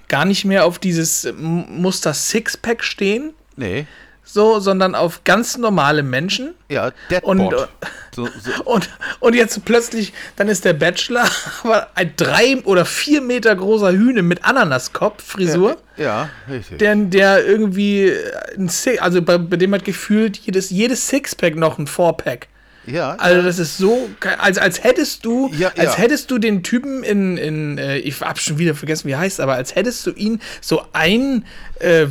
[0.08, 3.34] gar nicht mehr auf dieses Muster Sixpack stehen.
[3.56, 3.86] Nee.
[4.24, 6.54] So, sondern auf ganz normale Menschen.
[6.68, 7.68] Ja, und, Deadbot.
[8.14, 8.64] so, so.
[8.64, 8.88] und,
[9.20, 11.28] und jetzt plötzlich, dann ist der Bachelor
[11.62, 15.76] aber ein drei oder vier Meter großer Hühne mit Ananaskopf, Frisur.
[15.96, 16.78] Ja, ja, richtig.
[16.78, 18.12] Der, der irgendwie,
[18.56, 22.48] ein also bei, bei dem hat gefühlt jedes, jedes Sixpack noch ein Fourpack.
[22.86, 23.14] Ja.
[23.16, 25.96] Also das ist so, als, als hättest du, Ja, als ja.
[25.96, 29.40] hättest du den Typen in, in äh, ich hab schon wieder vergessen, wie er heißt,
[29.40, 31.44] aber als hättest du ihn so ein
[31.80, 32.06] äh,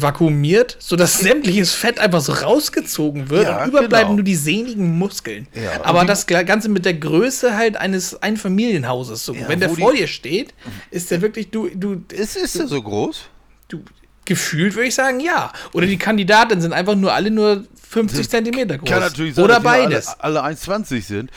[0.80, 4.14] sodass sämtliches Fett einfach so rausgezogen wird Ja, und überbleiben genau.
[4.16, 5.48] nur die sehnigen Muskeln.
[5.84, 9.26] Aber das Ganze mit der Größe halt eines Einfamilienhauses.
[9.26, 9.36] So.
[9.48, 10.54] Wenn der vor dir steht,
[10.92, 13.30] ist der wirklich, du, du, ist, ist der so groß?
[13.70, 13.84] du
[14.26, 15.52] gefühlt würde ich sagen, ja.
[15.74, 18.90] Oder die Kandidaten sind einfach nur alle nur 50 Zentimeter groß.
[18.90, 20.08] Kann natürlich sein, Oder beides.
[20.20, 21.32] Alle, alle 1,20 sind.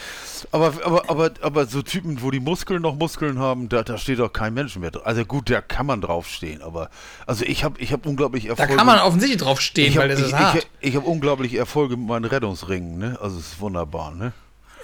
[0.53, 4.19] Aber, aber, aber, aber so Typen, wo die Muskeln noch Muskeln haben, da, da steht
[4.19, 5.03] doch kein Mensch mehr drin.
[5.05, 6.91] Also gut, da kann man draufstehen, aber
[7.27, 8.77] also ich habe ich hab unglaublich Da Erfolge.
[8.77, 10.67] kann man offensichtlich drauf stehen, ich hab, weil das ich, ist hart.
[10.81, 13.19] Ich, ich habe unglaublich Erfolge mit meinen Rettungsringen, ne?
[13.21, 14.33] Also es ist wunderbar, ne?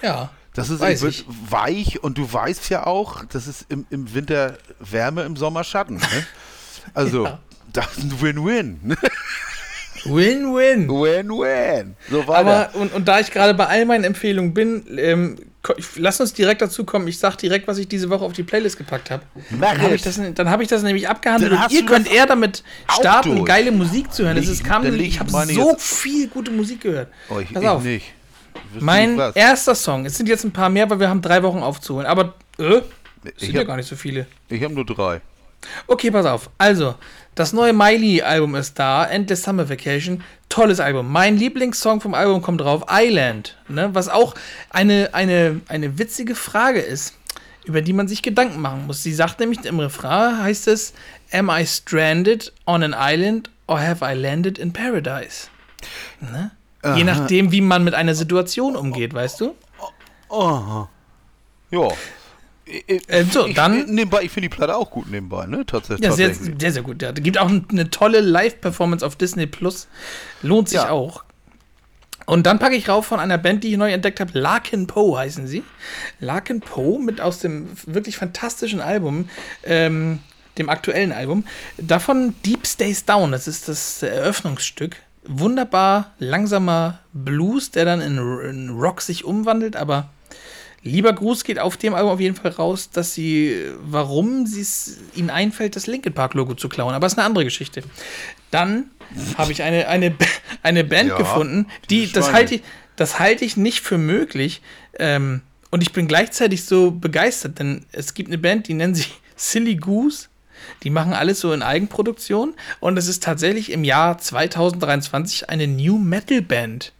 [0.01, 0.29] ja.
[0.55, 1.25] Das ist Weiß ich.
[1.49, 5.95] Weich und du weißt ja auch, das ist im, im Winter Wärme, im Sommer Schatten.
[5.95, 6.01] Ne?
[6.93, 7.39] Also, Ja.
[7.71, 8.79] das ist ein Win-Win.
[8.83, 8.95] ne?
[10.05, 10.87] Win-win.
[10.89, 11.95] Win-Win.
[12.09, 12.33] So weiter.
[12.69, 15.37] Aber, und, und da ich gerade bei all meinen Empfehlungen bin, ähm,
[15.95, 17.07] lass uns direkt dazu kommen.
[17.07, 19.23] Ich sag direkt, was ich diese Woche auf die Playlist gepackt habe.
[19.59, 22.63] Dann habe ich, das- dann hab ich das nämlich abgehandelt und ihr könnt eher damit
[22.91, 23.45] starten, durch.
[23.45, 24.37] geile Musik zu hören.
[24.37, 27.07] Es Leg- ist, kam, ich habe so jetzt- viel gute Musik gehört.
[27.29, 27.83] oh, ich, Pass ich auf.
[27.83, 28.13] nicht.
[28.79, 31.59] Mein nicht erster Song, es sind jetzt ein paar mehr, weil wir haben drei Wochen
[31.59, 32.05] aufzuholen.
[32.07, 32.81] Aber äh,
[33.23, 34.27] es sind ja hab- gar nicht so viele.
[34.49, 35.21] Ich habe nur drei.
[35.87, 36.49] Okay, pass auf.
[36.57, 36.95] Also,
[37.35, 40.23] das neue Miley-Album ist da, Endless Summer Vacation.
[40.49, 41.11] Tolles Album.
[41.11, 43.57] Mein Lieblingssong vom Album kommt drauf, Island.
[43.67, 43.89] Ne?
[43.93, 44.35] Was auch
[44.69, 47.15] eine, eine, eine witzige Frage ist,
[47.65, 49.01] über die man sich Gedanken machen muss.
[49.01, 50.93] Sie sagt nämlich im Refrain, heißt es,
[51.31, 55.47] Am I stranded on an island or have I landed in paradise?
[56.19, 56.51] Ne?
[56.95, 59.55] Je nachdem, wie man mit einer Situation umgeht, weißt du?
[60.27, 60.87] Oh.
[61.71, 61.87] Ja.
[62.87, 65.65] Ich, Äh, so, ich, dann- Ich, nebenbei, ich finde die Platte auch gut nebenbei, ne?
[65.65, 66.05] Tatsächlich.
[66.05, 67.01] Ja, sehr, sehr, sehr gut.
[67.01, 67.11] Ja.
[67.11, 69.87] Gibt auch ein- eine tolle Live-Performance auf Disney Plus.
[70.41, 70.89] Lohnt sich Ja.
[70.89, 71.23] auch.
[72.25, 74.37] Und dann packe ich rauf von einer Band, die ich neu entdeckt habe.
[74.39, 75.61] Larkin Poe heißen sie.
[76.19, 79.27] Larkin Poe mit aus dem wirklich fantastischen Album,
[79.65, 80.19] ähm,
[80.57, 81.43] dem aktuellen Album.
[81.77, 83.33] Davon Deep Stays Down.
[83.33, 84.95] Das ist das Eröffnungsstück.
[85.25, 88.17] Wunderbar langsamer Blues, der dann in,
[88.49, 90.09] in Rock sich umwandelt, aber
[90.83, 94.97] Lieber Gruß geht auf dem Album auf jeden Fall raus, dass sie, warum sie es
[95.15, 96.93] ihnen einfällt, das Linkin Park Logo zu klauen.
[96.93, 97.83] Aber ist eine andere Geschichte.
[98.51, 98.91] Dann
[99.37, 100.13] habe ich eine, eine,
[100.61, 102.63] eine Band Ja, gefunden, die, das halte ich,
[102.97, 104.61] das halte ich nicht für möglich.
[104.99, 105.41] Ähm,
[105.71, 109.77] und ich bin gleichzeitig so begeistert, denn es gibt eine Band, die nennen sich Silly
[109.77, 110.27] Goose.
[110.83, 112.53] Die machen alles so in Eigenproduktion.
[112.81, 116.91] Und es ist tatsächlich im Jahr 2023 eine New Metal Band.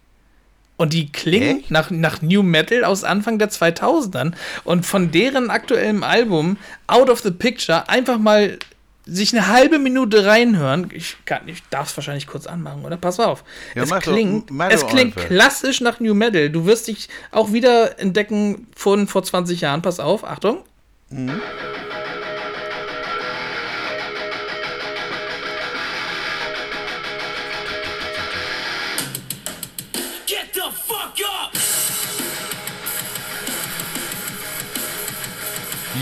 [0.76, 1.70] Und die klingen Echt?
[1.70, 4.32] nach, nach New Metal aus Anfang der 2000ern.
[4.64, 6.56] Und von deren aktuellem Album
[6.88, 8.58] Out of the Picture einfach mal
[9.06, 10.90] sich eine halbe Minute reinhören.
[10.92, 12.96] Ich, kann- ich darf es wahrscheinlich kurz anmachen, oder?
[12.96, 13.44] Pass auf.
[13.74, 14.00] Ja, es doch.
[14.00, 15.28] klingt, Mach es doch klingt einfach.
[15.28, 16.48] klassisch nach New Metal.
[16.50, 19.82] Du wirst dich auch wieder entdecken von vor 20 Jahren.
[19.82, 20.64] Pass auf, Achtung.
[21.10, 21.28] Get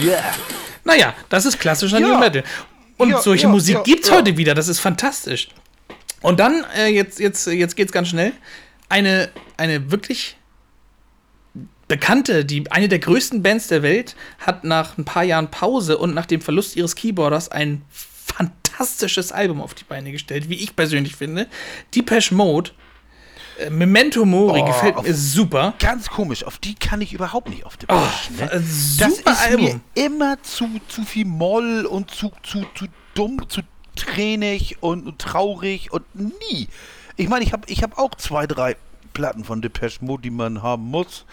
[0.03, 0.35] Yeah.
[0.85, 2.09] Naja, das ist klassischer Ja.
[2.09, 2.43] New Metal.
[2.97, 4.55] Und Ja, solche ja, Musik ja, gibt's heute wieder.
[4.55, 5.49] Das ist fantastisch.
[6.21, 8.33] Und dann, äh, jetzt, jetzt, jetzt geht's ganz schnell.
[8.89, 10.37] Eine, eine wirklich
[11.89, 16.15] bekannte, die, eine der größten Bands der Welt, hat nach ein paar Jahren Pause und
[16.15, 21.17] nach dem Verlust ihres Keyboarders ein fantastisches Album auf die Beine gestellt, wie ich persönlich
[21.17, 21.49] finde.
[21.95, 22.71] Depeche Mode.
[23.59, 25.75] Äh, Memento Mori Oh, gefällt mir super.
[25.79, 28.63] Ganz komisch, auf die kann ich überhaupt nicht auf die Oh, äh, ne?
[28.65, 29.65] super Das ist Album.
[29.65, 33.61] mir immer zu, zu viel Moll und zu, zu, zu dumm, zu
[33.97, 36.69] tränig und, und traurig und nie.
[37.17, 38.77] Ich meine, ich habe ich hab auch zwei, drei
[39.13, 41.27] Platten von Depeche Mode, die man haben muss.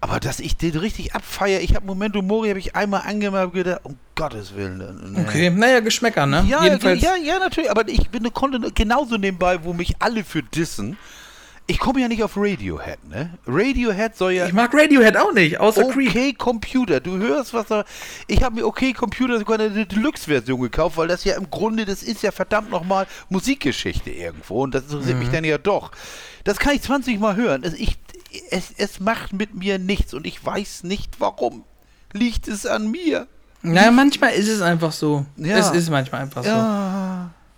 [0.00, 3.52] Aber dass ich den richtig abfeiere, ich habe Momento Mori, habe ich einmal angemacht und
[3.54, 4.78] gedacht, um Gottes Willen.
[4.78, 5.24] ne.
[5.26, 6.44] Okay, naja, Geschmäcker, ne?
[6.48, 7.02] Ja, Jedenfalls.
[7.02, 10.96] ja, ja, natürlich, aber ich bin, konnte genauso nebenbei, wo mich alle für dissen.
[11.70, 13.38] Ich komme ja nicht auf Radiohead, ne?
[13.46, 16.08] Radiohead soll ja Ich mag Radiohead auch nicht, außer Creep.
[16.08, 17.84] Okay Computer, du hörst was da.
[18.26, 22.02] Ich habe mir Okay Computer sogar eine Deluxe-Version gekauft, weil das ja im Grunde, das
[22.02, 25.20] ist ja verdammt nochmal Musikgeschichte irgendwo und das interessiert Mhm.
[25.20, 25.92] mich dann ja doch.
[26.44, 27.62] Das kann ich 20 Mal hören.
[27.62, 27.98] Es, ich,
[28.50, 31.64] es, es macht mit mir nichts und ich weiß nicht warum.
[32.14, 33.26] Liegt es an mir?
[33.60, 35.26] Naja, manchmal ist es einfach so.
[35.36, 35.58] Ja.
[35.58, 36.50] Es ist manchmal einfach so.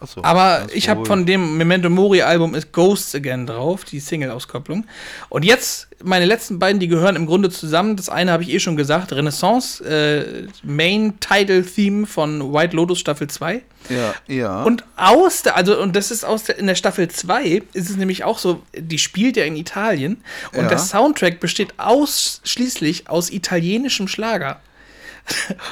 [0.01, 4.87] Achso, Aber ich habe von dem Memento Mori Album ist Ghosts Again drauf, die Single-Auskopplung.
[5.29, 7.97] Und jetzt meine letzten beiden, die gehören im Grunde zusammen.
[7.97, 12.99] Das eine habe ich eh schon gesagt, Renaissance, äh, Main Title Theme von White Lotus
[12.99, 13.63] Staffel 2.
[13.91, 14.63] Ja, ja.
[14.63, 17.97] Und aus der, also, und das ist aus der, in der Staffel 2 ist es
[17.97, 20.69] nämlich auch so, die spielt ja in Italien und Ja.
[20.69, 24.61] der Soundtrack besteht ausschließlich aus italienischem Schlager.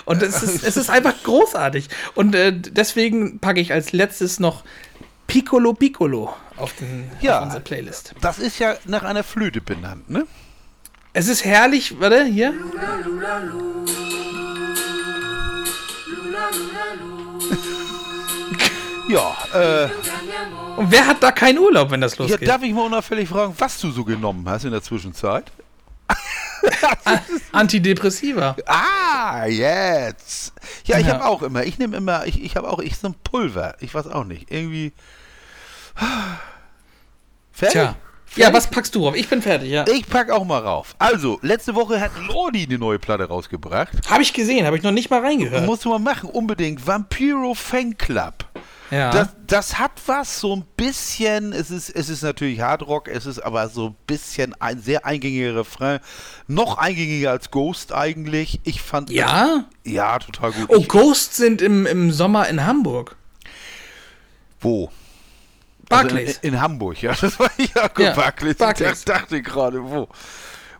[0.04, 1.88] Und es ist, es ist einfach großartig.
[2.14, 4.64] Und äh, deswegen packe ich als letztes noch
[5.26, 7.38] Piccolo Piccolo auf, den, Ja.
[7.38, 8.14] auf unsere Playlist.
[8.20, 10.26] das ist ja nach einer Flöte benannt, ne?
[11.12, 12.54] Es ist herrlich, warte, hier.
[19.08, 19.88] Ja, äh,
[20.76, 22.46] Und wer hat da keinen Urlaub, wenn das ja, losgeht?
[22.46, 25.50] darf ich mal unauffällig fragen, was du so genommen hast in der Zwischenzeit?
[27.52, 28.56] Antidepressiva.
[28.66, 30.52] Ah, jetzt.
[30.84, 31.14] Ja, ich Ja.
[31.14, 33.76] habe auch immer, ich nehme immer, ich, ich habe auch, ich so ein Pulver.
[33.80, 34.50] Ich weiß auch nicht.
[34.50, 34.92] Irgendwie.
[37.52, 37.72] Fertig?
[37.72, 37.96] Tja.
[38.36, 39.16] Ja, was packst du drauf?
[39.16, 39.86] Ich bin fertig, ja.
[39.88, 40.94] Ich pack auch mal rauf.
[40.98, 44.08] Also, letzte Woche hat Lordi eine neue Platte rausgebracht.
[44.08, 45.64] Habe ich gesehen, habe ich noch nicht mal reingehört.
[45.66, 46.86] Musst du mal machen, unbedingt.
[46.86, 48.44] Vampiro Fan Club.
[48.90, 49.10] Ja.
[49.10, 53.38] Das, das hat was, so ein bisschen, es ist, es ist natürlich Hardrock, es ist
[53.38, 56.00] aber so ein bisschen ein sehr eingängiger Refrain.
[56.46, 58.60] Noch eingängiger als Ghost eigentlich.
[58.64, 59.10] Ich fand.
[59.10, 59.66] ja?
[59.84, 60.66] Ja, total gut.
[60.70, 63.16] Oh, Ich, Ghosts sind im, im Sommer in Hamburg.
[64.60, 64.90] wo?
[65.88, 66.28] Barclays.
[66.28, 67.14] Also in, in Hamburg, ja.
[67.20, 68.56] Das war ja, Ja, Barclays.
[68.56, 68.98] Barclays.
[69.00, 70.08] Ich dachte gerade, wo?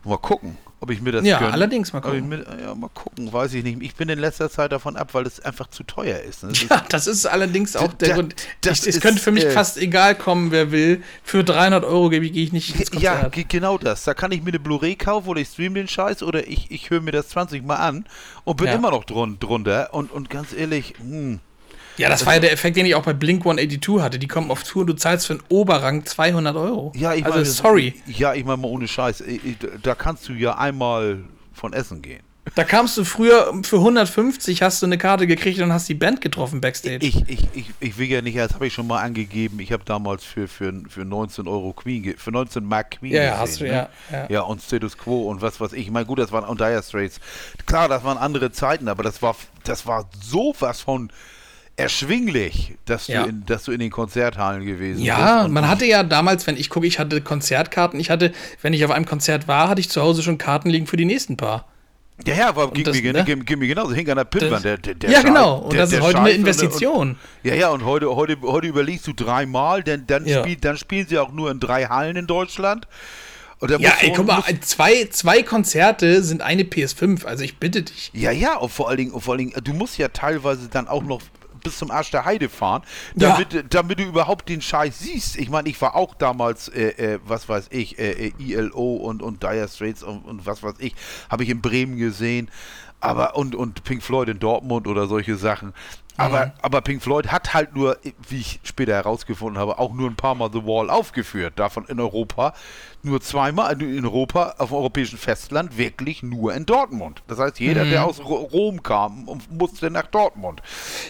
[0.05, 1.51] Mal gucken, ob ich mir das Ja, gönn.
[1.51, 2.29] allerdings mal gucken.
[2.29, 3.83] Mir, ja, mal gucken, weiß ich nicht.
[3.83, 6.45] Ich bin in letzter Zeit davon ab, weil es einfach zu teuer ist.
[6.45, 6.51] ne?
[6.51, 8.37] Das ist Ja, das ist allerdings auch der Da- Grund.
[8.61, 11.03] das Ich, es könnte für mich äh, fast egal kommen, wer will.
[11.25, 13.49] Für 300 Euro gehe ich nicht ins Ja, Konzert.
[13.49, 14.05] genau das.
[14.05, 16.91] Da kann ich mir eine Blu-ray kaufen oder ich stream den Scheiß oder ich, ich
[16.91, 18.05] höre mir das 20 Mal an
[18.45, 18.75] und bin Ja.
[18.75, 19.93] immer noch drun drunter.
[19.93, 21.41] Und, und ganz ehrlich, hm,
[21.99, 24.19] Ja, das war ja der Effekt, den ich auch bei Blink 182 hatte.
[24.19, 26.93] Die kommen auf Tour und du zahlst für einen Oberrang 200 Euro.
[26.97, 27.95] ja, ich also, meine, sorry.
[28.07, 29.25] Ja, ich meine mal ohne Scheiß.
[29.83, 31.19] Da kannst du ja einmal
[31.53, 32.23] von essen gehen.
[32.55, 36.21] Da kamst du früher für 150, hast du eine Karte gekriegt und hast die Band
[36.21, 37.05] getroffen backstage.
[37.05, 39.61] Ich, ich, ich, ich will ja nicht, das habe ich schon mal angegeben.
[39.61, 43.31] Ich habe damals für, für, für 19 Euro Queen, für 19 Mark Queen Ja, ja,
[43.31, 43.71] gesehen, hast du, ne?
[43.71, 44.27] ja, ja.
[44.31, 45.87] Ja, und Status Quo und was weiß ich.
[45.87, 47.21] Ich meine, gut, das waren und Dire Straits.
[47.67, 51.11] Klar, das waren andere Zeiten, aber das war, das war sowas von
[51.79, 53.25] erschwinglich, dass du, Ja.
[53.25, 55.47] in, dass du in den Konzerthallen gewesen Ja, bist.
[55.47, 57.99] Und- man hatte ja damals, wenn ich gucke, ich hatte Konzertkarten.
[58.01, 60.87] Ich hatte, wenn ich auf einem Konzert war, hatte ich zu Hause schon Karten liegen
[60.87, 61.67] für die nächsten paar.
[62.27, 63.25] Ja, ja, war, ging, das, mir, ne?
[63.25, 63.93] ging, ging mir genauso.
[63.95, 64.65] Hing an der Pinnwand.
[64.65, 65.59] Der, der, der ja, genau.
[65.59, 67.11] Und der- das ist heute eine Investition.
[67.11, 70.41] Und, ja, ja, und heute, heute, heute überlegst du dreimal, denn dann, Ja.
[70.41, 72.89] spielt, dann spielen sie auch nur in drei Hallen in Deutschland.
[73.61, 77.25] Ja, du- ey, guck mal, zwei, zwei Konzerte sind eine PS5.
[77.25, 78.11] Also ich bitte dich.
[78.15, 80.89] Ja, ja, und vor allen Dingen, und vor allen Dingen, du musst ja teilweise dann
[80.89, 81.21] auch noch
[81.63, 82.83] bis zum Arsch der Heide fahren,
[83.15, 83.33] Ja.
[83.33, 85.37] damit, damit du überhaupt den Scheiß siehst.
[85.37, 89.23] Ich meine, ich war auch damals, äh, äh, was weiß ich, äh, äh, ILO und,
[89.23, 90.95] und Dire Straits und, und was weiß ich,
[91.29, 92.51] habe ich in Bremen gesehen.
[93.01, 95.73] Aber und, und Pink Floyd in Dortmund oder solche Sachen.
[96.19, 96.53] Aber, Mhm.
[96.63, 97.97] aber Pink Floyd hat halt nur,
[98.29, 101.55] wie ich später herausgefunden habe, auch nur ein paar Mal The Wall aufgeführt.
[101.57, 102.53] Davon in Europa
[103.05, 107.23] nur zweimal, also in Europa, auf dem europäischen Festland, wirklich nur in Dortmund.
[107.29, 107.91] Das heißt, jeder, Mhm.
[107.91, 110.61] der aus Ro- Rom kam, musste nach Dortmund.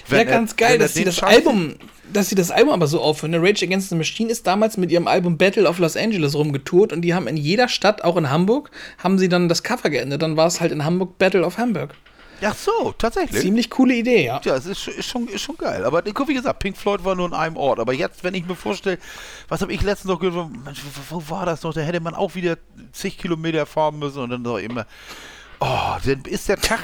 [0.09, 1.77] Ja, Wenn er- ganz geil, dass sie das Album,
[2.13, 3.31] dass sie das Album aber so aufhören.
[3.31, 6.93] Ne, Rage Against the Machine ist damals mit ihrem Album Battle of Los Angeles rumgetourt
[6.93, 8.71] und die haben in jeder Stadt, auch in Hamburg,
[9.03, 10.21] haben sie dann das Cover geändert.
[10.21, 11.95] Dann war es halt in Hamburg Battle of Hamburg.
[12.43, 13.43] Ach so, tatsächlich.
[13.43, 14.41] Ziemlich coole Idee, ja.
[14.45, 15.85] Ja, es ist, schon- ist, schon, ist schon geil.
[15.85, 17.81] Aber wie gesagt, Pink Floyd war nur in einem Ort.
[17.81, 18.99] Aber jetzt, wenn ich mir vorstelle,
[19.49, 21.75] was habe ich letztens noch gehört, Mensch, wo, wo war das noch?
[21.75, 22.57] Da hätte man auch wieder
[22.93, 24.87] zig Kilometer fahren müssen und dann doch immer.
[25.61, 26.81] Oh, dann ist der Tag.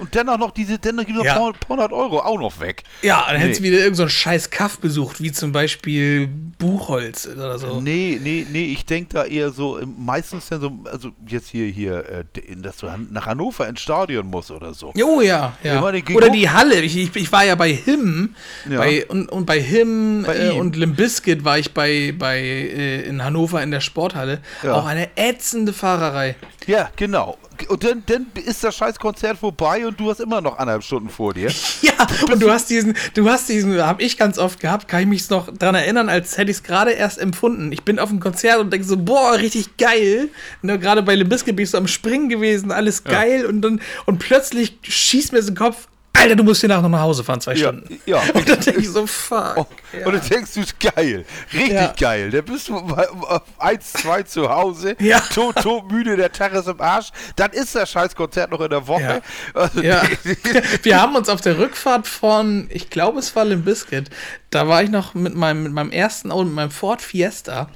[0.00, 1.34] Und dann auch noch diese, dann noch Ja.
[1.34, 2.82] paar, paar hundert Euro auch noch weg.
[3.02, 3.68] Ja, dann hättest du Nee.
[3.70, 6.28] wieder irgendein so scheiß Kaff besucht, wie zum Beispiel
[6.58, 7.80] Buchholz oder so.
[7.80, 11.66] Nee, nee, nee, ich denke da eher so, ähm, meistens dann so, also jetzt hier,
[11.66, 12.24] hier, äh,
[12.56, 14.92] dass du nach Hannover ins Stadion musst oder so.
[15.02, 15.80] Oh ja, Ja, ja.
[15.80, 16.80] meine, Oder die Halle.
[16.82, 18.34] Ich, ich, ich war ja bei Him
[18.68, 18.78] Ja.
[18.78, 23.24] bei, und, und bei Him Bei äh, und Limbiskit war ich bei, bei äh, in
[23.24, 24.40] Hannover in der Sporthalle.
[24.62, 24.74] Ja.
[24.74, 26.36] Auch eine ätzende Fahrerei.
[26.66, 27.38] Ja, genau.
[27.68, 31.08] Und dann, dann ist das scheiß Konzert vorbei und du hast immer noch anderthalb Stunden
[31.08, 31.50] vor dir.
[31.82, 35.06] Ja, und du hast diesen, du hast diesen, habe ich ganz oft gehabt, kann ich
[35.06, 37.72] mich noch dran erinnern, als hätte ich es gerade erst empfunden.
[37.72, 40.28] Ich bin auf dem Konzert und denke so, boah, richtig geil.
[40.62, 44.18] Ne, gerade bei Limbiskit bin ich so am Springen gewesen, alles geil und dann und
[44.18, 45.88] plötzlich schießt mir so den Kopf,
[46.20, 48.00] Alter, du musst hier nachher noch nach Hause fahren, zwei Ja, Stunden.
[48.06, 48.18] ja.
[48.34, 49.54] Und dann denke ich so, fuck.
[49.56, 49.66] Oh,
[50.04, 51.24] Und du denkst, du bist geil.
[51.52, 51.94] Richtig Ja.
[51.98, 52.30] geil.
[52.30, 54.96] Da bist du bei- auf 1, 2 zu Hause.
[55.00, 55.20] Ja.
[55.34, 57.08] Tot, tot, müde, der Tag ist im Arsch.
[57.36, 59.22] Dann ist das Scheißkonzert noch in der Woche.
[59.54, 60.02] Also, Ja.
[60.82, 64.10] Wir haben uns auf der Rückfahrt von, ich glaube, es war Limp Bizkit,
[64.50, 67.68] da war ich noch mit meinem, mit meinem ersten Auto, mit meinem Ford Fiesta,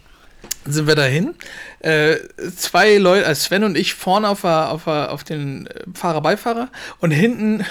[0.66, 1.34] sind wir dahin.
[1.80, 2.16] Äh,
[2.56, 6.68] zwei Leute, also Sven und ich, vorne auf, der, auf, der, auf den äh, Fahrer-Beifahrer
[7.00, 7.64] und hinten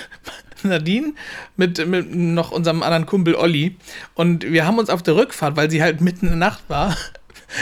[0.68, 1.14] Nadine
[1.58, 3.76] mit, mit noch unserem anderen Kumpel Olli.
[4.16, 6.98] Und wir haben uns auf der Rückfahrt, weil sie halt mitten in der Nacht war,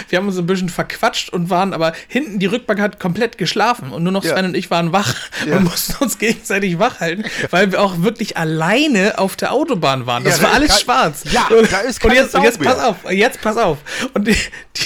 [0.09, 3.91] wir haben uns ein bisschen verquatscht und waren aber hinten, die Rückbank hat komplett geschlafen
[3.91, 4.33] und nur noch Ja.
[4.33, 5.15] Sven und ich waren wach
[5.47, 5.57] Ja.
[5.57, 10.23] und mussten uns gegenseitig wach halten, weil wir auch wirklich alleine auf der Autobahn waren.
[10.23, 11.23] Das Ja, war alles kein- schwarz.
[11.31, 12.73] Ja, und, da ist und jetzt, und jetzt mehr.
[12.73, 13.77] pass auf, jetzt pass auf.
[14.13, 14.35] Und die,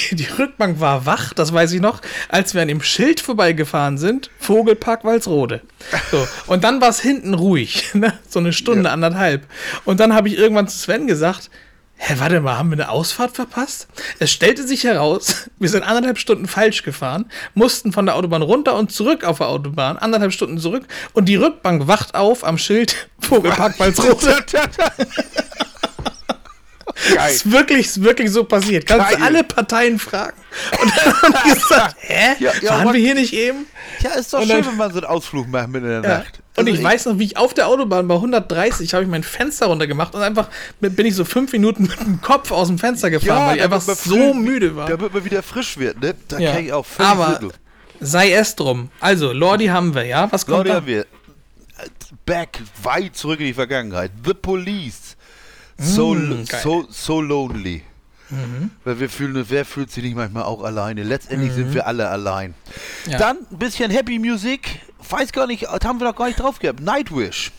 [0.09, 3.97] die, die Rückbank war wach, das weiß ich noch, als wir an dem Schild vorbeigefahren
[3.97, 5.61] sind, Vogelpark Walsrode.
[6.11, 8.13] So, und dann war es hinten ruhig, ne?
[8.27, 9.45] so eine Stunde, anderthalb.
[9.85, 11.49] Und dann habe ich irgendwann zu Sven gesagt,
[11.97, 13.87] Hä, warte mal, haben wir eine Ausfahrt verpasst?
[14.19, 18.75] Es stellte sich heraus, wir sind anderthalb Stunden falsch gefahren, mussten von der Autobahn runter
[18.75, 23.07] und zurück auf der Autobahn, anderthalb Stunden zurück und die Rückbank wacht auf am Schild
[23.21, 24.43] Vogelpark Walsrode.
[27.13, 27.31] Geil.
[27.33, 28.85] ist wirklich, ist wirklich so passiert.
[28.85, 29.23] Kannst du Geil.
[29.25, 30.37] alle Parteien fragen.
[30.81, 32.35] Und dann haben die gesagt, hä?
[32.39, 33.65] Ja, ja, Waren wir hier nicht eben?
[34.01, 36.09] Ja, ist doch Und schön, dann- wenn man so einen Ausflug macht mitten in der
[36.11, 36.17] Ja.
[36.19, 36.34] Nacht.
[36.57, 39.23] Und Also ich weiß noch, wie ich auf der Autobahn bei 130 habe ich mein
[39.23, 40.47] Fenster runtergemacht und einfach
[40.79, 43.81] bin ich so fünf Minuten mit dem Kopf aus dem Fenster gefahren, weil ich einfach
[43.81, 44.87] so müde war.
[44.87, 46.15] Damit man wieder frisch wird, ne?
[46.29, 46.53] Da Ja.
[46.53, 47.51] kann ich auch völlig Aber Sittel.
[47.99, 48.89] sei es drum.
[49.01, 50.31] Also, Lordi haben wir, ja?
[50.31, 50.75] Was kommt Leute, da?
[50.75, 51.05] haben wir
[52.25, 54.11] back, weit zurück in die Vergangenheit.
[54.23, 55.17] The Police.
[55.77, 57.81] So, Mm, so, so lonely.
[58.83, 61.03] Weil wir fühlen, wer fühlt sich nicht manchmal auch alleine?
[61.03, 62.55] Letztendlich sind wir alle allein.
[63.05, 63.11] Mhm.
[63.11, 63.17] Ja.
[63.19, 64.79] Dann ein bisschen Happy Music.
[65.09, 66.79] Weiß gar nicht, das haben wir noch gar nicht drauf gehabt.
[66.79, 67.51] Nightwish.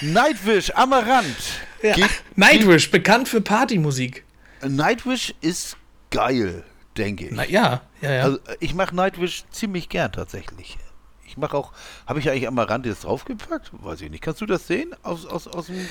[0.00, 1.60] Nightwish, Amaranth.
[1.82, 1.94] Ja.
[2.36, 4.24] Nightwish, bekannt für Partymusik.
[4.62, 5.76] Nightwish ist
[6.10, 6.64] geil,
[6.96, 7.32] denke ich.
[7.32, 8.22] Na ja, ja, ja.
[8.24, 10.78] Also ich mache Nightwish ziemlich gern tatsächlich.
[11.26, 11.72] Ich mache auch,
[12.06, 13.70] habe ich eigentlich Amaranth jetzt draufgepackt?
[13.72, 14.22] Weiß ich nicht.
[14.22, 14.94] Kannst du das sehen?
[15.02, 15.88] Aus, aus, aus dem,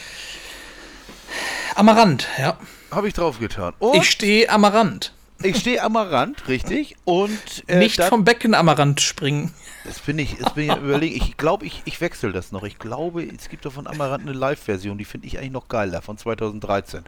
[1.76, 2.58] Amaranth, ja.
[2.92, 3.74] habe ich draufgetan.
[3.80, 5.14] Und Ich stehe Amaranth.
[5.41, 6.96] Ich stehe Amaranth, richtig.
[7.06, 9.54] Und äh, Nicht dann- vom Becken Amaranth springen.
[9.86, 11.15] Das bin ich, das bin ich am überlegen.
[11.15, 12.63] Ich glaube, ich, ich wechsle das noch.
[12.63, 16.02] Ich glaube, es gibt doch von Amaranth eine Live-Version, die finde ich eigentlich noch geiler,
[16.02, 17.04] von 2013.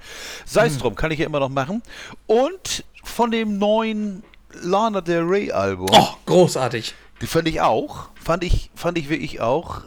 [0.45, 1.81] Sei es drum, kann ich ja immer noch machen.
[2.27, 4.23] Und von dem neuen
[4.61, 6.93] Lana Del Rey Album, Oh, großartig.
[7.21, 9.81] die fand ich auch, fand ich, fand ich wirklich auch.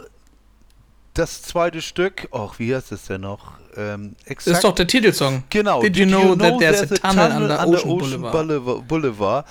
[1.14, 3.53] Das zweite Stück, ach, wie heißt es denn noch?
[3.79, 5.45] Ähm, Das exakt, ist doch der Titelsong.
[5.51, 5.81] genau.
[5.83, 8.88] Did you know, that there's a tunnel under Ocean, Ocean Boulevard?
[8.88, 9.47] Boulevard?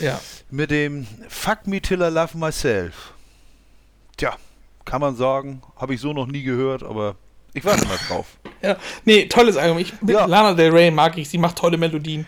[0.00, 0.20] Ja.
[0.50, 3.12] mit dem Fuck Me Till I Love Myself.
[4.16, 4.34] Tja,
[4.84, 7.14] kann man sagen, habe ich so noch nie gehört, aber
[7.54, 8.26] ich warte mal drauf.
[8.62, 8.76] ja.
[9.04, 9.78] Nee, tolles Album.
[9.78, 10.26] Ich, Ja.
[10.26, 11.28] Lana Del Rey mag ich.
[11.28, 12.26] Sie macht tolle Melodien.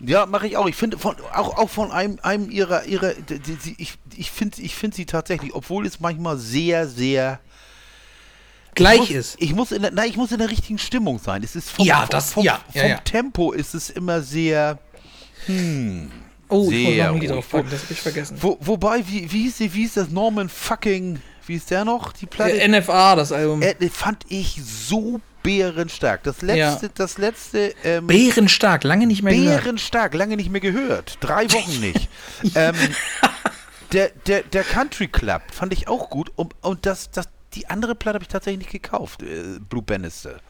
[0.00, 0.66] Ja, mache ich auch.
[0.66, 4.60] Ich finde von auch, auch von einem, einem ihrer ihrer die, die- ich ich finde
[4.60, 7.38] ich finde sie tatsächlich, obwohl es manchmal sehr sehr
[8.74, 9.36] Gleich muss, ist.
[9.38, 11.42] Ich muss in der, nein, ich muss in der richtigen Stimmung sein.
[11.42, 12.96] Es ist vom, Ja, vom, das- vom, ja, ja, vom ja.
[12.98, 14.78] Tempo ist es immer sehr
[15.48, 15.50] Oh,
[16.70, 17.40] ich muss Sehr noch ein Lied ruhig.
[17.40, 18.36] draufpacken, das habe ich vergessen.
[18.40, 22.12] wo, wobei wie wie hieß die, wie ist das Norman fucking wie ist der noch
[22.12, 22.60] die Platte?
[22.60, 23.62] Äh, NFA, das Album.
[23.62, 26.22] Äh, fand ich so bärenstark.
[26.22, 29.64] Das letzte, das letzte, ähm, Bärenstark, lange nicht mehr gehört.
[29.64, 31.18] bärenstark, lange nicht mehr gehört.
[31.20, 32.08] Drei Wochen nicht.
[32.54, 32.76] ähm,
[33.92, 36.30] der, der, der Country Club fand ich auch gut.
[36.36, 40.40] Und, und das, das, die andere Platte habe ich tatsächlich nicht gekauft, äh, Blue Bannister.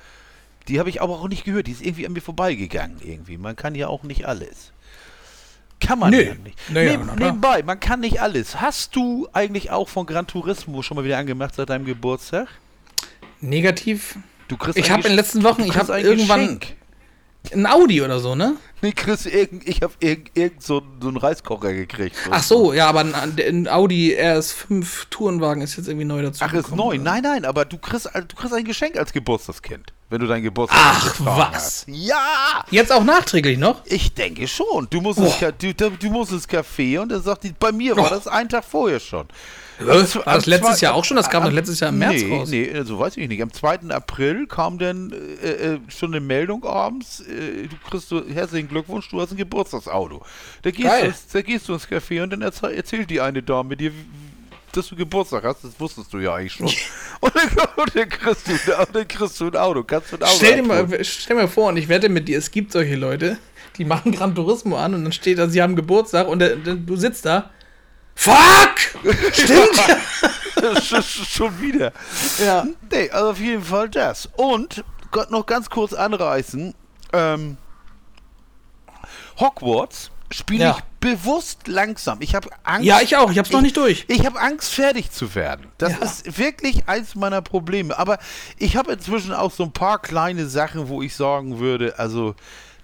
[0.68, 1.66] Die habe ich aber auch nicht gehört.
[1.66, 2.98] Die ist irgendwie an mir vorbeigegangen.
[3.02, 3.36] Irgendwie.
[3.36, 4.72] Man kann ja auch nicht alles.
[5.80, 6.22] Kann man Nö.
[6.22, 6.56] ja nicht.
[6.70, 7.16] Naja, klar.
[7.16, 8.60] nebenbei, man kann nicht alles.
[8.60, 12.48] Hast du eigentlich auch von Gran Turismo schon mal wieder angemacht seit deinem Geburtstag?
[13.40, 14.16] Negativ.
[14.46, 16.76] Du kriegst Ich habe in den letzten Wochen, ich habe irgendwann Geschenk.
[17.52, 18.56] Ein Audi oder so, ne?
[18.82, 22.16] Nee, Chris, irgend, ich habe irgend, irgend so, so einen Reiskocher gekriegt.
[22.30, 26.44] Ach so, ja, aber ein, ein Audi RS5 Tourenwagen ist jetzt irgendwie neu dazu.
[26.44, 26.94] Ach, ist neu.
[26.94, 26.98] oder?
[26.98, 30.78] Nein, nein, aber du kriegst, du kriegst ein Geschenk als Geburtstagskind, wenn du dein Geburtstag
[30.80, 31.54] Ach, was?
[31.54, 31.84] Hast.
[31.88, 32.64] Ja!
[32.70, 33.80] Jetzt auch nachträglich noch?
[33.86, 34.86] Ich denke schon.
[34.90, 37.72] Du musst, ins, Ka- du, du du musst ins Café und dann sagt die, bei
[37.72, 38.08] mir war Oh.
[38.10, 39.26] das einen Tag vorher schon.
[39.78, 41.16] War Am das zwe- am letztes Jahr auch schon?
[41.16, 42.48] Das kam am- doch letztes Jahr im März nee, raus.
[42.50, 43.42] Nee, so weiß ich nicht.
[43.42, 43.88] Am 2.
[43.90, 49.08] April kam dann äh, äh, schon eine Meldung abends, äh, du kriegst so, herzlichen Glückwunsch,
[49.08, 50.22] du hast ein Geburtstagsauto.
[50.62, 51.00] Da gehst, Geil.
[51.02, 53.92] du, ins- da gehst du ins Café und dann erzähl, erzählt die eine Dame dir,
[54.72, 56.66] dass du Geburtstag hast, das wusstest du ja eigentlich schon.
[57.20, 58.52] und, dann, und, dann kriegst du,
[58.92, 60.90] dann kriegst du ein Auto, kannst du ein Auto Stell dir, abholen.
[60.90, 63.38] mal, stell mal vor, und ich wette mit dir, es gibt solche Leute,
[63.78, 66.74] die machen Gran Turismo an und dann steht da, sie haben Geburtstag und der, der,
[66.74, 67.50] du sitzt da.
[68.14, 68.34] Fuck!
[69.32, 70.82] Stimmt!
[70.82, 71.92] schon, schon wieder.
[72.44, 72.66] Ja.
[72.90, 74.28] Nee, also auf jeden Fall das.
[74.36, 76.74] Und Gott noch ganz kurz anreißen.
[77.12, 77.56] Ähm,
[79.38, 80.76] Hogwarts spiele Ja.
[80.78, 82.18] ich bewusst langsam.
[82.22, 82.86] Ich habe Angst.
[82.86, 83.30] Ja, ich auch.
[83.30, 84.06] Ich hab's noch nicht durch.
[84.08, 85.66] Ich habe Angst, fertig zu werden.
[85.76, 85.98] Das Ja.
[85.98, 87.98] ist wirklich eins meiner Probleme.
[87.98, 88.18] Aber
[88.56, 92.34] ich habe inzwischen auch so ein paar kleine Sachen, wo ich sagen würde, also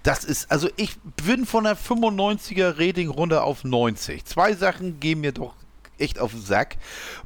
[0.03, 4.25] das ist, also ich bin von der 95er Rating runter auf 90.
[4.25, 5.55] Zwei Sachen gehen mir doch
[5.97, 6.77] echt auf den Sack.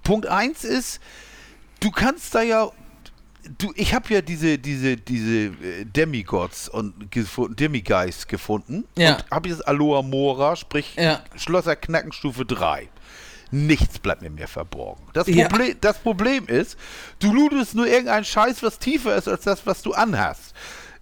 [0.03, 0.99] Punkt eins ist,
[1.79, 2.69] du kannst da ja
[3.57, 8.85] du, ich habe ja diese, diese, diese äh, Demigods und gefunden, Demigeist gefunden.
[8.97, 9.15] Ja.
[9.15, 11.21] Und habe jetzt Aloha Mora, sprich Ja.
[11.35, 12.89] Schlosser Knackenstufe 3.
[13.51, 15.03] Nichts bleibt mir mehr verborgen.
[15.13, 15.47] Das, Ja.
[15.47, 16.77] Problem, das Problem ist,
[17.19, 20.53] du lootest nur irgendeinen Scheiß, was tiefer ist als das, was du anhast.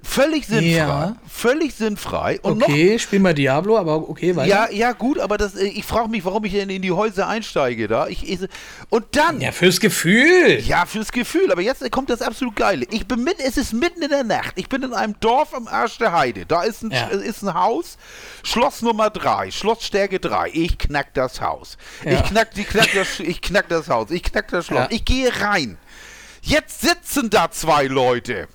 [0.03, 0.67] Völlig sinnfrei.
[0.71, 1.15] Ja.
[1.27, 2.39] Völlig sinnfrei.
[2.41, 4.49] Und noch Okay, spiel mal Diablo, aber okay, weiter.
[4.49, 7.27] ja, ja, gut, aber das, äh, ich frage mich, warum ich denn in die Häuser
[7.27, 8.07] einsteige da.
[8.07, 8.39] Ich, ich,
[8.89, 10.59] und dann, Ja, fürs Gefühl.
[10.61, 12.85] ja, fürs Gefühl, aber jetzt kommt das absolut Geile.
[12.89, 14.53] Ich bin mit, es ist mitten in der Nacht.
[14.55, 16.45] Ich bin in einem Dorf am Arsch der Heide.
[16.47, 17.07] Da ist ein, Ja.
[17.07, 17.97] ist ein Haus,
[18.43, 20.49] Schloss Nummer 3, Schlossstärke 3.
[20.53, 21.77] Ich knack das Haus.
[22.03, 22.13] Ja.
[22.13, 24.09] Ich, knack, die, knack das, ich knack das Haus.
[24.09, 24.87] Ich knack das Schloss.
[24.89, 25.77] Ich gehe rein.
[26.41, 28.47] Jetzt sitzen da zwei Leute.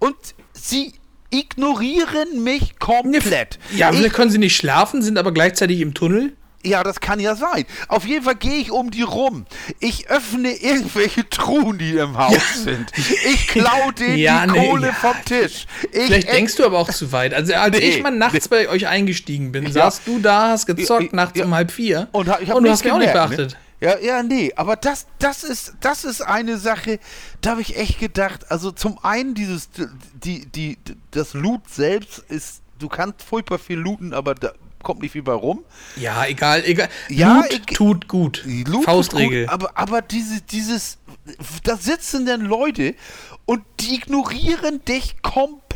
[0.00, 0.16] Und
[0.62, 0.92] sie
[1.30, 3.58] ignorieren mich komplett.
[3.76, 6.32] Ja, ich, vielleicht können sie nicht schlafen, sind aber gleichzeitig im Tunnel.
[6.64, 7.64] ja, das kann ja sein.
[7.88, 9.44] Auf jeden Fall gehe ich um die rum.
[9.78, 12.90] Ich öffne irgendwelche Truhen, die im Haus sind.
[12.96, 14.92] Ich klaue denen Ja, die nee, Kohle ja.
[14.94, 15.66] vom Tisch.
[15.92, 17.32] Ich Vielleicht denkst du aber auch zu weit.
[17.34, 19.70] Also als Nee, ich mal nachts bei euch eingestiegen bin, Ja.
[19.72, 21.44] saßt du da, hast gezockt Ja, nachts ja.
[21.44, 23.50] um halb vier und, ich hab und du hast mich auch nicht gemerkt, beachtet.
[23.52, 23.58] Ne?
[23.80, 26.98] Ja, ja, nee, aber das, das ist, das ist eine Sache,
[27.40, 29.68] da habe ich echt gedacht, also zum einen dieses,
[30.24, 30.78] die, die,
[31.12, 34.52] das Loot selbst ist, du kannst furchtbar viel looten, aber da
[34.82, 35.64] kommt nicht viel bei rum.
[35.96, 36.88] Ja, egal, egal.
[37.08, 38.42] Ja, Loot ich- tut gut.
[38.46, 39.44] Loot Faustregel.
[39.44, 40.98] Gut, aber, aber diese, dieses,
[41.62, 42.94] da sitzen dann Leute
[43.44, 45.67] und die ignorieren dich komplett.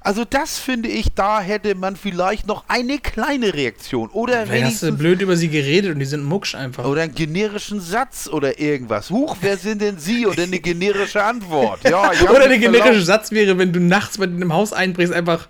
[0.00, 4.82] Also das finde ich, da hätte man vielleicht noch eine kleine Reaktion oder Vielleicht hast
[4.82, 6.84] du blöd über sie geredet und die sind mucksch einfach.
[6.84, 9.10] oder einen generischen Satz oder irgendwas.
[9.10, 10.26] Huch, wer sind denn Sie?
[10.26, 11.80] Oder eine generische Antwort.
[11.88, 13.02] Ja, Oder der generische.
[13.02, 15.48] Satz wäre, wenn du nachts bei einem Haus einbrichst, einfach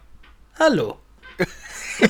[0.59, 0.99] Hallo.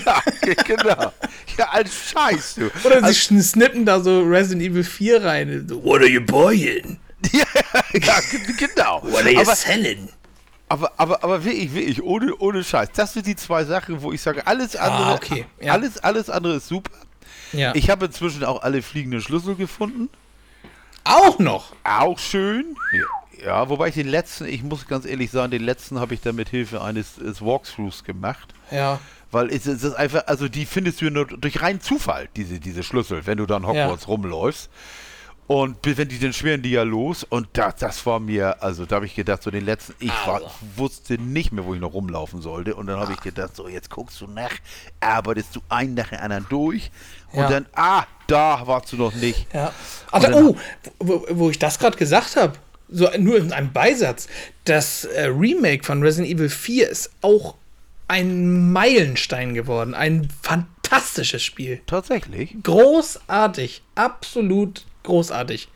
[0.07, 0.23] Ja,
[0.65, 1.13] genau.
[1.59, 2.71] Ja, als Scheiß, du.
[2.87, 5.67] Oder also, sie snippen da so Resident Evil 4 rein.
[5.69, 6.99] So, What are you buying?
[7.33, 7.45] ja,
[7.93, 9.03] ja, ge- genau.
[9.03, 10.09] What are you Aber, selling?
[10.73, 12.89] Aber, aber, aber wirklich, wirklich, ohne, ohne Scheiß.
[12.95, 15.73] Das sind die zwei Sachen, wo ich sage, alles andere, Ah, okay, ja.
[15.73, 16.91] alles, alles andere ist super.
[17.53, 17.75] Ja.
[17.75, 20.09] Ich habe inzwischen auch alle fliegenden Schlüssel gefunden.
[21.05, 21.75] auch noch.
[21.85, 22.75] Auch schön.
[22.93, 26.21] Ja, ja, wobei ich den letzten, ich muss ganz ehrlich sagen, den letzten habe ich
[26.21, 28.55] dann mit Hilfe eines, eines Walkthroughs gemacht.
[28.71, 29.01] Ja.
[29.31, 32.83] Weil es, es ist einfach, also die findest du nur durch reinen Zufall, diese, diese
[32.83, 34.71] Schlüssel, wenn du dann Hogwarts rumläufst.
[35.53, 38.97] Und wenn die dann schweren die ja los und das, das war mir, also da
[38.97, 40.51] habe ich gedacht, so den letzten, ich war, Also.
[40.77, 42.75] wusste nicht mehr, wo ich noch rumlaufen sollte.
[42.75, 44.53] Und dann habe ich gedacht, so jetzt guckst du nach,
[45.01, 46.91] arbeitest du einen nach dem anderen durch.
[47.33, 47.51] Und Ja.
[47.51, 49.47] dann, ah, da warst du noch nicht.
[49.53, 49.73] Ja.
[50.13, 50.57] Dann- oh,
[51.01, 52.55] wo, wo ich das gerade gesagt habe,
[52.89, 54.29] so nur in einem Beisatz,
[54.65, 57.57] das äh, Remake von Resident Evil 4 ist auch
[58.09, 59.95] ein Meilenstein geworden.
[59.95, 61.81] Ein fantastisches Spiel.
[61.87, 62.55] Tatsächlich.
[62.63, 63.83] Großartig.
[63.95, 65.69] Absolut großartig.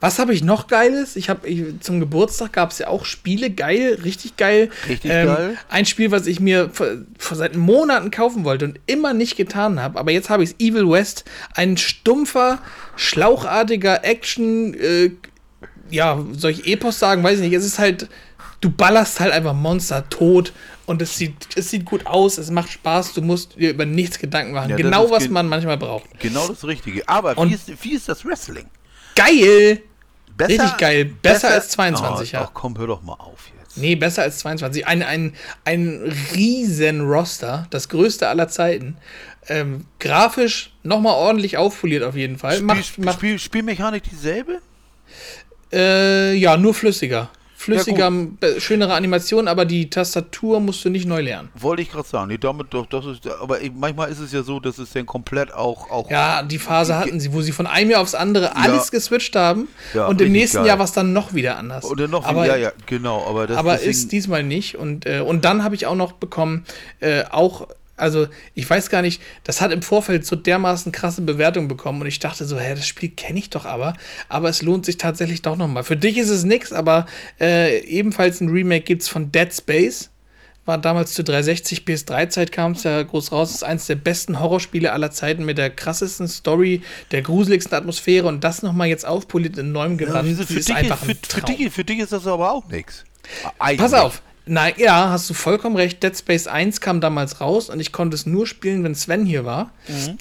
[0.00, 1.14] Was habe ich noch Geiles?
[1.14, 1.46] Ich habe
[1.80, 4.70] zum Geburtstag gab es ja auch Spiele, geil, richtig geil.
[4.84, 5.58] Ähm, Richtig geil.
[5.68, 9.78] Ein Spiel, was ich mir vor, vor seit Monaten kaufen wollte und immer nicht getan
[9.80, 10.56] habe, aber jetzt habe ich es.
[10.58, 11.24] Evil West,
[11.54, 12.60] ein stumpfer,
[12.96, 15.10] schlauchartiger Action, äh,
[15.90, 17.52] ja, soll ich Epos sagen, weiß ich nicht.
[17.52, 18.08] Es ist halt,
[18.62, 20.54] du ballerst halt einfach Monster tot
[20.90, 24.18] und es sieht, es sieht gut aus, es macht Spaß, du musst dir über nichts
[24.18, 24.70] Gedanken machen.
[24.70, 26.18] Ja, genau, was gen- man manchmal braucht.
[26.18, 27.08] Genau das Richtige.
[27.08, 28.66] Aber Und- wie ist, wie ist das Wrestling?
[29.14, 29.82] Geil!
[30.36, 31.04] Besser, Richtig geil.
[31.22, 32.44] Besser als 22, oh, ja.
[32.46, 33.76] Ach komm, hör doch mal auf jetzt.
[33.76, 34.86] Nee, besser als 22.
[34.86, 35.34] Ein, ein,
[35.64, 38.96] ein riesen Roster, das größte aller Zeiten.
[39.48, 42.54] Ähm, grafisch nochmal ordentlich aufpoliert auf jeden Fall.
[42.54, 44.60] Spiel, Macht, macht, Spiel, Spielmechanik dieselbe?
[45.72, 47.30] äh, ja, nur flüssiger.
[47.60, 48.10] Flüssiger,
[48.42, 51.50] Ja, schönere Animation, aber die Tastatur musst du nicht neu lernen.
[51.54, 52.28] Wollte ich gerade sagen.
[52.28, 55.52] Nee, damit doch, das ist, aber manchmal ist es ja so, dass es dann komplett
[55.52, 58.90] auch, auch Ja, die Phase hatten sie, wo sie von einem Jahr aufs andere alles
[58.90, 60.68] geswitcht haben Ja, und im nächsten geil.
[60.68, 61.84] Jahr war es dann noch wieder anders.
[61.84, 64.76] oder noch, aber, ja, ja, genau, aber das aber ist diesmal nicht.
[64.76, 66.64] Und, äh, und dann habe ich auch noch bekommen,
[67.00, 67.68] äh, auch,
[68.00, 72.06] also ich weiß gar nicht, das hat im Vorfeld so dermaßen krasse Bewertungen bekommen und
[72.06, 73.94] ich dachte so, hä, das Spiel kenne ich doch aber,
[74.28, 75.84] aber es lohnt sich tatsächlich doch nochmal.
[75.84, 77.06] Für dich ist es nix, aber
[77.40, 80.10] äh, ebenfalls ein Remake gibt es von Dead Space,
[80.66, 83.50] war damals zu 360 PS3-Zeit kam es ja groß raus.
[83.50, 86.82] ist eines der besten Horrorspiele aller Zeiten mit der krassesten Story,
[87.12, 90.28] der gruseligsten Atmosphäre und das nochmal jetzt aufpoliert in neuem Gewand.
[90.28, 90.44] wieso?
[90.44, 93.04] für, ist dich, ist- für, für, dich, für dich ist das aber auch nichts.
[93.78, 94.22] Pass auf.
[94.52, 96.02] Nein, ja, hast du vollkommen recht.
[96.02, 99.44] Dead Space 1 kam damals raus und ich konnte es nur spielen, wenn Sven hier
[99.44, 99.70] war.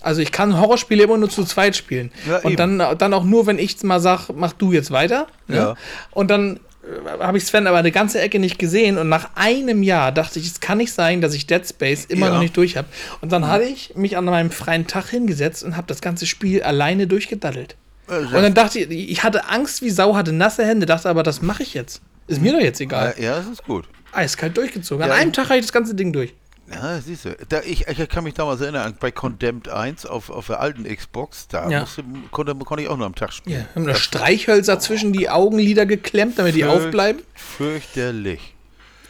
[0.01, 2.11] Also ich kann Horrorspiele immer nur zu zweit spielen.
[2.25, 2.31] Mhm.
[2.31, 2.77] Ja, und eben.
[2.77, 5.25] dann, dann auch nur, wenn ich mal sage, mach du jetzt weiter.
[5.47, 5.55] Ne?
[5.57, 5.75] Ja.
[6.11, 9.81] Und dann äh, habe ich Sven aber eine ganze Ecke nicht gesehen und nach einem
[9.81, 12.29] Jahr dachte ich, es kann nicht sein, dass ich Dead Space immer Ja.
[12.29, 12.35] Mhm.
[12.35, 12.87] noch nicht durch habe.
[13.21, 16.61] Und dann hatte ich mich an meinem freien Tag hingesetzt und habe das ganze Spiel
[16.61, 17.75] alleine durchgedaddelt.
[18.07, 21.23] Äh, Und dann dachte ich, ich hatte Angst wie Sau, hatte nasse Hände, dachte aber,
[21.23, 22.01] das mache ich jetzt.
[22.27, 23.15] Ist mir doch jetzt egal.
[23.19, 23.85] Ja, das ist gut.
[24.11, 25.03] Eiskalt durchgezogen.
[25.03, 26.33] An Ja, einem Tag habe ich das ganze Ding durch.
[26.71, 27.35] Ja, siehst du.
[27.49, 31.47] Da, ich, ich kann mich damals erinnern, bei Condemned 1 auf, auf der alten Xbox,
[31.47, 31.79] da Ja.
[31.79, 33.65] musste, konnte, konnte ich auch nur am Tag Ja, spielen.
[33.73, 37.23] haben da Streichhölzer zwischen die Augenlider geklemmt, damit die aufbleiben.
[37.33, 38.53] Fürchterlich.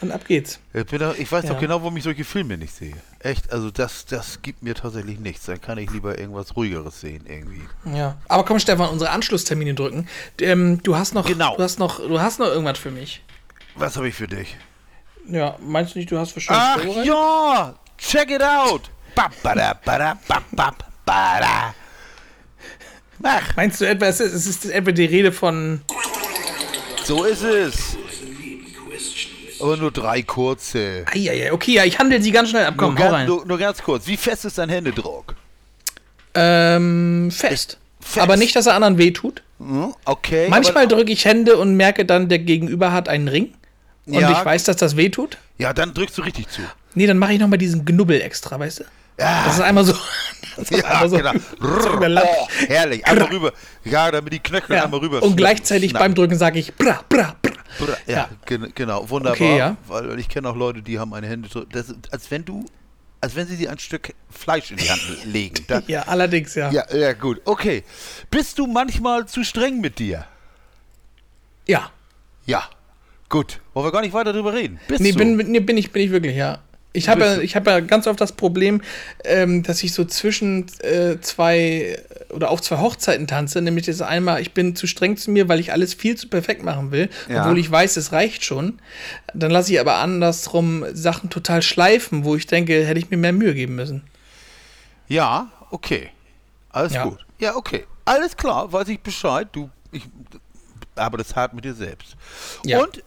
[0.01, 0.59] Und ab geht's.
[0.73, 1.49] Ich, da, ich weiß Ja.
[1.53, 2.95] doch genau, warum ich solche Filme nicht sehe.
[3.19, 5.45] Echt, also das, das gibt mir tatsächlich nichts.
[5.45, 7.63] Dann kann ich lieber irgendwas Ruhigeres sehen, irgendwie.
[7.93, 8.17] Ja.
[8.29, 10.07] Aber komm, Stefan, unsere Anschlusstermine drücken.
[10.39, 11.57] Ähm, du hast noch, Genau.
[11.57, 13.21] du hast noch, du hast noch irgendwas für mich.
[13.75, 14.55] Was habe ich für dich?
[15.31, 17.75] Ja, meinst du nicht, du hast schön Ach ja!
[17.97, 18.89] Check it out!
[19.15, 21.75] Bap, bada, bada, bap, bada.
[23.19, 23.55] Mach!
[23.55, 25.81] Meinst du etwa, es ist, es ist etwa die Rede von.
[27.03, 27.97] So ist es!
[29.61, 31.05] Aber nur drei kurze.
[31.05, 32.75] Eieiei, okay, ja, ich handle sie ganz schnell ab.
[32.77, 33.27] Komm, nur, ganz, rein.
[33.27, 34.07] nur, nur ganz kurz.
[34.07, 35.35] Wie fest ist dein Händedruck?
[36.33, 37.77] Ähm, fest.
[37.99, 38.19] Fest.
[38.19, 39.43] Aber nicht, dass er anderen wehtut.
[39.59, 40.47] Hm, okay.
[40.49, 43.53] Manchmal drücke ich Hände und merke dann, der Gegenüber hat einen Ring.
[44.05, 44.31] Und Ja.
[44.31, 45.37] ich weiß, dass das wehtut.
[45.57, 46.61] Ja, dann drückst du richtig zu.
[46.95, 48.83] Nee, dann mache ich nochmal diesen Knubbel extra, weißt du?
[49.19, 49.43] Ja.
[49.45, 49.93] Das ist einmal so.
[50.55, 51.17] Das ist Ja, einmal so.
[51.17, 51.33] genau.
[51.95, 52.27] überlappt.
[52.27, 53.05] Oh, herrlich.
[53.05, 53.53] Einmal rüber.
[53.85, 54.83] Ja, damit die Knöchel Ja.
[54.85, 56.07] einmal rüber Und gleichzeitig schnappen.
[56.07, 57.51] beim Drücken sage ich bra, bra, bra.
[57.79, 58.29] Bra- Ja, Ja.
[58.45, 59.09] gen- genau.
[59.09, 59.35] Wunderbar.
[59.37, 59.77] Okay, ja.
[59.87, 61.47] Weil ich kenne auch Leute, die haben eine Hände.
[61.49, 62.65] so- Das als wenn du,
[63.21, 65.63] als wenn sie dir ein Stück Fleisch in die Hand legen.
[65.67, 66.71] Da, Ja, allerdings, ja.
[66.71, 67.39] ja, ja, gut.
[67.45, 67.83] Okay.
[68.31, 70.25] Bist du manchmal zu streng mit dir?
[71.67, 71.91] Ja.
[72.45, 72.63] Ja.
[73.29, 73.59] Gut.
[73.73, 74.79] Wollen wir gar nicht weiter drüber reden?
[74.87, 75.19] Bist Nee, du?
[75.19, 76.59] bin, nee, bin, ich, bin ich wirklich, ja.
[76.91, 78.81] Ich habe ja, ich hab ja ganz oft das Problem,
[79.23, 81.99] ähm, dass ich so zwischen äh, zwei
[82.31, 83.61] oder auf zwei Hochzeiten tanze.
[83.61, 86.63] Nämlich das einmal, ich bin zu streng zu mir, weil ich alles viel zu perfekt
[86.63, 87.43] machen will, Ja.
[87.43, 88.79] obwohl ich weiß, es reicht schon.
[89.35, 93.33] Dann lasse ich aber andersrum Sachen total schleifen, wo ich denke, hätte ich mir mehr
[93.33, 94.01] Mühe geben müssen.
[95.07, 96.09] Ja, okay.
[96.71, 97.03] Alles Ja.
[97.03, 97.19] gut.
[97.39, 97.85] Ja, okay.
[98.05, 99.47] Alles klar, weiß ich Bescheid.
[99.51, 100.03] Du, ich
[100.99, 102.15] aber das hart mit dir selbst.
[102.65, 102.79] Ja.
[102.83, 103.03] Und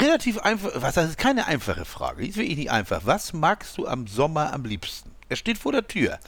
[0.00, 2.22] relativ einfach, was das ist keine einfache Frage.
[2.22, 3.00] Die ist wirklich nicht einfach.
[3.04, 5.10] Was magst du am Sommer am liebsten?
[5.28, 6.18] Er steht vor der Tür.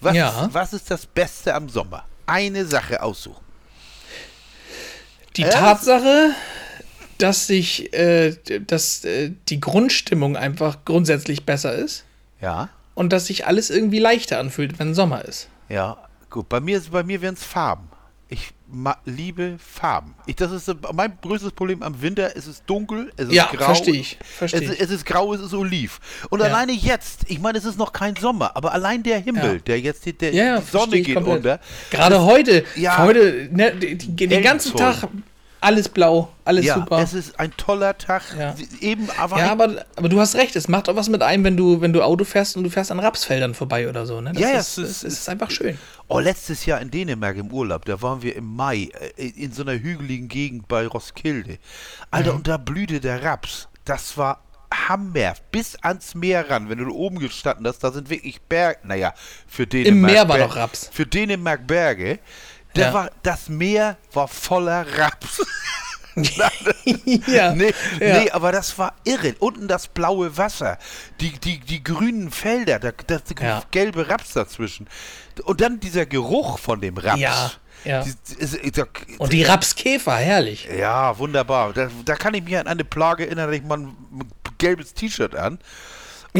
[0.00, 0.46] Was, Ja.
[0.46, 2.04] ist, was ist das Beste am Sommer?
[2.26, 3.44] Eine Sache aussuchen.
[5.36, 5.50] Die Äh?
[5.50, 6.30] Tatsache,
[7.18, 12.04] dass sich, äh, dass äh, die Grundstimmung einfach grundsätzlich besser ist
[12.40, 12.70] Ja.
[12.94, 15.48] und dass sich alles irgendwie leichter anfühlt, wenn Sommer ist.
[15.68, 15.98] Ja,
[16.30, 16.48] gut.
[16.48, 17.88] Bei mir, bei mir wären es Farben.
[18.28, 18.52] Ich
[19.04, 20.14] liebe Farben.
[20.26, 22.36] Ich, das ist mein größtes Problem am Winter.
[22.36, 23.64] Es ist dunkel, es ist Ja, grau.
[23.66, 26.00] verstehe ich, verstehe es, es ist grau, es ist oliv.
[26.30, 26.46] Und Ja.
[26.46, 29.58] alleine jetzt, ich meine, es ist noch kein Sommer, aber allein der Himmel, Ja.
[29.58, 31.36] der jetzt die, der, die Sonne geht komplett.
[31.36, 31.60] unter.
[31.90, 32.98] Gerade heute, ja.
[32.98, 34.76] heute, ne, den ganzen.
[34.76, 35.08] Tag
[35.60, 36.98] alles blau, alles Ja, super.
[37.02, 38.22] es ist ein toller Tag.
[38.38, 38.54] Ja.
[38.80, 41.56] Eben, aber, ja, aber, aber du hast recht, es macht auch was mit einem, wenn
[41.56, 44.20] du, wenn du Auto fährst und du fährst an Rapsfeldern vorbei oder so.
[44.20, 44.32] Ne?
[44.32, 45.78] Das Ja, ja, ist, es es, ist- ist, einfach schön.
[46.08, 49.62] Oh, letztes Jahr in Dänemark im Urlaub, da waren wir im Mai äh, in so
[49.62, 51.58] einer hügeligen Gegend bei Roskilde.
[52.10, 53.68] Alter, und da blühte der Raps.
[53.84, 54.42] Das war
[54.88, 55.34] Hammer.
[55.50, 56.68] Bis ans Meer ran.
[56.68, 58.78] Wenn du da oben gestanden hast, da sind wirklich Berge.
[58.84, 59.14] Naja,
[59.48, 60.12] für Dänemark.
[60.12, 60.88] Meer war Ber- doch Raps.
[60.92, 62.18] Für Dänemark Berge.
[62.76, 62.94] Der Ja.
[62.94, 65.42] war, das Meer war voller Raps.
[66.16, 66.50] ja.
[67.54, 68.20] Nee, ja.
[68.20, 69.34] nee, aber das war irre.
[69.38, 70.78] Unten das blaue Wasser,
[71.20, 73.62] die, die, die grünen Felder, da, das Ja.
[73.70, 74.88] gelbe Raps dazwischen.
[75.44, 77.20] Und dann dieser Geruch von dem Raps.
[77.20, 77.50] Ja,
[77.84, 78.04] ja.
[79.18, 80.68] Und die Rapskäfer, herrlich.
[80.76, 81.72] ja, wunderbar.
[81.72, 83.96] Da, da kann ich mich an eine Plage erinnern, ich mal ein
[84.58, 85.58] gelbes T-Shirt an.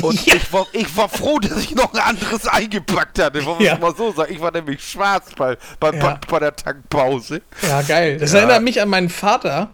[0.02, 0.34] Und Ja.
[0.36, 3.44] ich, war, ich war froh, dass ich noch ein anderes eingepackt hatte.
[3.44, 3.74] Wollen wir Ja.
[3.74, 4.32] es mal so sagen.
[4.32, 6.20] Ich war nämlich schwarz bei, bei, Ja.
[6.28, 7.42] bei, der Tankpause.
[7.68, 8.16] Ja, geil.
[8.18, 9.70] Das erinnert mich an meinen Vater,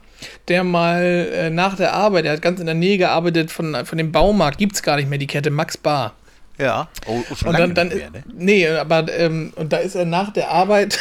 [0.48, 1.02] der mal
[1.32, 4.56] äh, nach der Arbeit, der hat ganz in der Nähe gearbeitet von, von dem Baumarkt,
[4.58, 6.14] gibt's gar nicht mehr, die Kette Max Bar.
[6.58, 6.88] Ja.
[7.06, 8.22] Oh, oh, schon Und dann, dann mehr, ne?
[8.32, 10.98] nee, aber ähm, und da ist er nach der Arbeit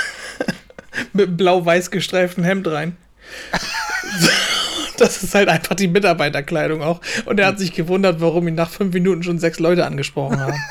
[1.14, 2.98] mit einem blau-weiß gestreiften Hemd rein.
[5.00, 7.02] Das ist halt einfach die Mitarbeiterkleidung auch.
[7.26, 10.54] Und er hat sich gewundert, warum ihn nach fünf Minuten schon sechs Leute angesprochen haben.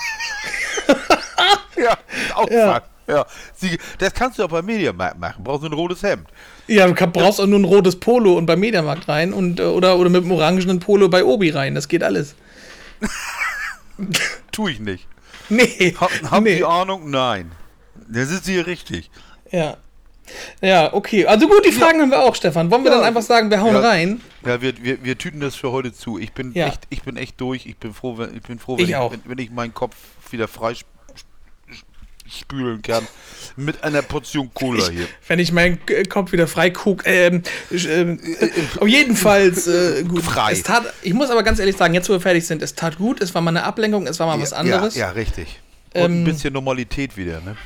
[1.76, 1.98] Ja,
[2.34, 2.82] auch Ja.
[3.06, 3.26] ja.
[3.54, 5.44] Sie, das kannst du auch beim Mediamarkt machen.
[5.44, 6.28] Brauchst du ein rotes Hemd.
[6.66, 9.98] Ja, du brauchst auch nur ein rotes Polo und beim Mediamarkt rein und äh, oder,
[9.98, 11.74] oder mit einem orangenen Polo bei Obi rein.
[11.74, 12.34] Das geht alles.
[14.52, 15.06] tu ich nicht.
[15.48, 15.94] Nee.
[16.00, 16.56] Hab, hab nee.
[16.56, 17.10] die Ahnung?
[17.10, 17.52] Nein.
[18.08, 19.10] Das ist hier richtig.
[19.50, 19.76] Ja.
[20.62, 21.26] Ja, okay.
[21.26, 22.70] Also gut, die Fragen haben wir auch, Stefan.
[22.70, 22.98] Wollen wir Ja.
[22.98, 23.80] dann einfach sagen, wir hauen Ja.
[23.80, 24.20] rein?
[24.44, 26.18] Ja, wir, wir, wir tüten das für heute zu.
[26.18, 26.66] Ich bin, Ja.
[26.68, 27.66] echt, ich bin echt durch.
[27.66, 29.12] Ich bin froh, wenn ich, bin froh, Ich wenn, ich, auch.
[29.12, 29.94] wenn, wenn ich meinen Kopf
[30.30, 31.36] wieder frei sp sp-
[32.26, 33.06] spülen kann.
[33.56, 35.06] Mit einer Portion Cola hier.
[35.28, 37.06] Wenn ich meinen Kopf wieder frei guck.
[37.06, 38.48] Ähm, ich, ähm, äh,
[38.80, 40.22] auf jeden Fall äh, gut.
[40.22, 40.52] Frei.
[40.52, 42.96] Es tat, ich muss aber ganz ehrlich sagen, jetzt wo wir fertig sind, es tat
[42.96, 44.94] gut, es war mal eine Ablenkung, es war mal was anderes.
[44.96, 45.60] Ja, ja richtig.
[45.94, 47.56] Und Ähm, ein bisschen Normalität wieder, ne?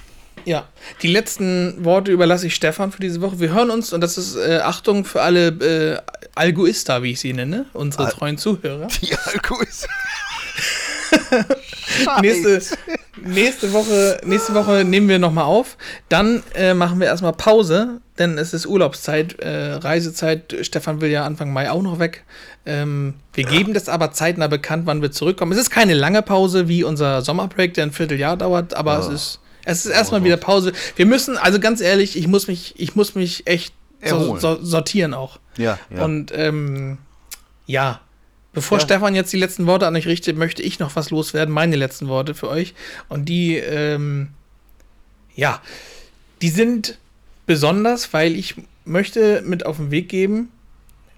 [0.49, 0.67] Ja,
[1.03, 3.39] die letzten Worte überlasse ich Stefan für diese Woche.
[3.39, 5.99] Wir hören uns, und das ist äh, Achtung für alle äh,
[6.35, 8.87] Alguista, wie ich sie nenne, unsere Al- treuen Zuhörer.
[9.01, 9.11] Die
[9.69, 9.87] ist.
[12.23, 12.63] Nächste,
[13.23, 15.77] nächste, Woche, nächste Woche nehmen wir nochmal auf.
[16.09, 20.55] Dann äh, machen wir erstmal Pause, denn es ist Urlaubszeit, äh, Reisezeit.
[20.63, 22.25] Stefan will ja Anfang Mai auch noch weg.
[22.65, 25.53] Ähm, wir geben das aber zeitnah bekannt, wann wir zurückkommen.
[25.53, 29.41] Es ist keine lange Pause wie unser Sommerbreak, der ein Vierteljahr dauert, aber es ist.
[29.69, 30.73] Es ist erstmal wieder Pause.
[30.97, 35.13] Wir müssen, also ganz ehrlich, ich muss mich, ich muss mich echt so, so, sortieren
[35.13, 35.39] auch.
[35.59, 36.05] Ja, ja.
[36.07, 36.97] Und ähm,
[37.67, 38.01] ja,
[38.55, 38.85] bevor Ja.
[38.85, 42.09] Stefan jetzt die letzten Worte an euch richtet, möchte ich noch was loswerden, meine letzten
[42.09, 42.73] Worte für euch.
[43.11, 44.29] Und die, ähm,
[45.35, 45.61] ja,
[46.41, 46.97] die sind
[47.45, 48.55] besonders, weil ich
[48.87, 50.51] möchte mit auf den Weg geben,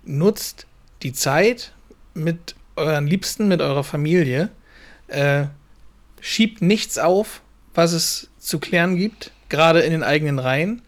[0.04, 0.66] nutzt
[1.04, 1.72] die Zeit
[2.14, 4.48] mit euren Liebsten, mit eurer Familie.
[5.06, 5.44] Äh,
[6.20, 7.42] schiebt nichts auf,
[7.74, 10.82] was es zu klären gibt, gerade in den eigenen Reihen.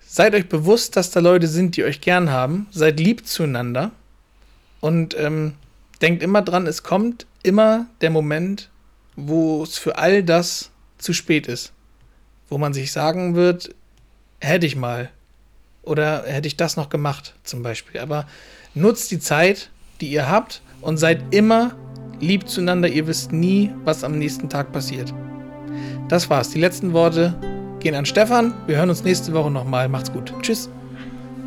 [0.00, 2.66] Seid euch bewusst, dass da Leute sind, die euch gern haben.
[2.70, 3.92] Seid lieb zueinander.
[4.80, 5.54] Und ähm,
[6.00, 8.68] denkt immer dran, es kommt immer der Moment,
[9.14, 11.72] wo es für all das zu spät ist.
[12.48, 13.74] Wo man sich sagen wird,
[14.40, 15.10] hätte ich mal.
[15.82, 18.00] Oder hätte ich das noch gemacht, zum Beispiel.
[18.00, 18.26] Aber
[18.74, 19.70] nutzt die Zeit,
[20.00, 21.76] die ihr habt und seid immer
[22.20, 22.88] lieb zueinander.
[22.88, 25.12] Ihr wisst nie, was am nächsten Tag passiert.
[26.12, 26.50] Das war's.
[26.50, 27.32] Die letzten Worte
[27.80, 28.52] gehen an Stefan.
[28.66, 29.88] Wir hören uns nächste Woche nochmal.
[29.88, 30.30] Macht's gut.
[30.42, 30.68] Tschüss.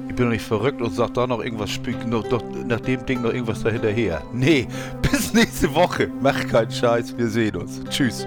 [0.09, 3.05] Ich bin doch nicht verrückt und sag da noch irgendwas, spiel- noch, noch, nach dem
[3.05, 4.23] Ding noch irgendwas dahinterher.
[4.33, 4.67] Nee,
[5.03, 6.09] bis nächste Woche.
[6.19, 7.79] Mach keinen Scheiß, wir sehen uns.
[7.91, 8.25] Tschüss.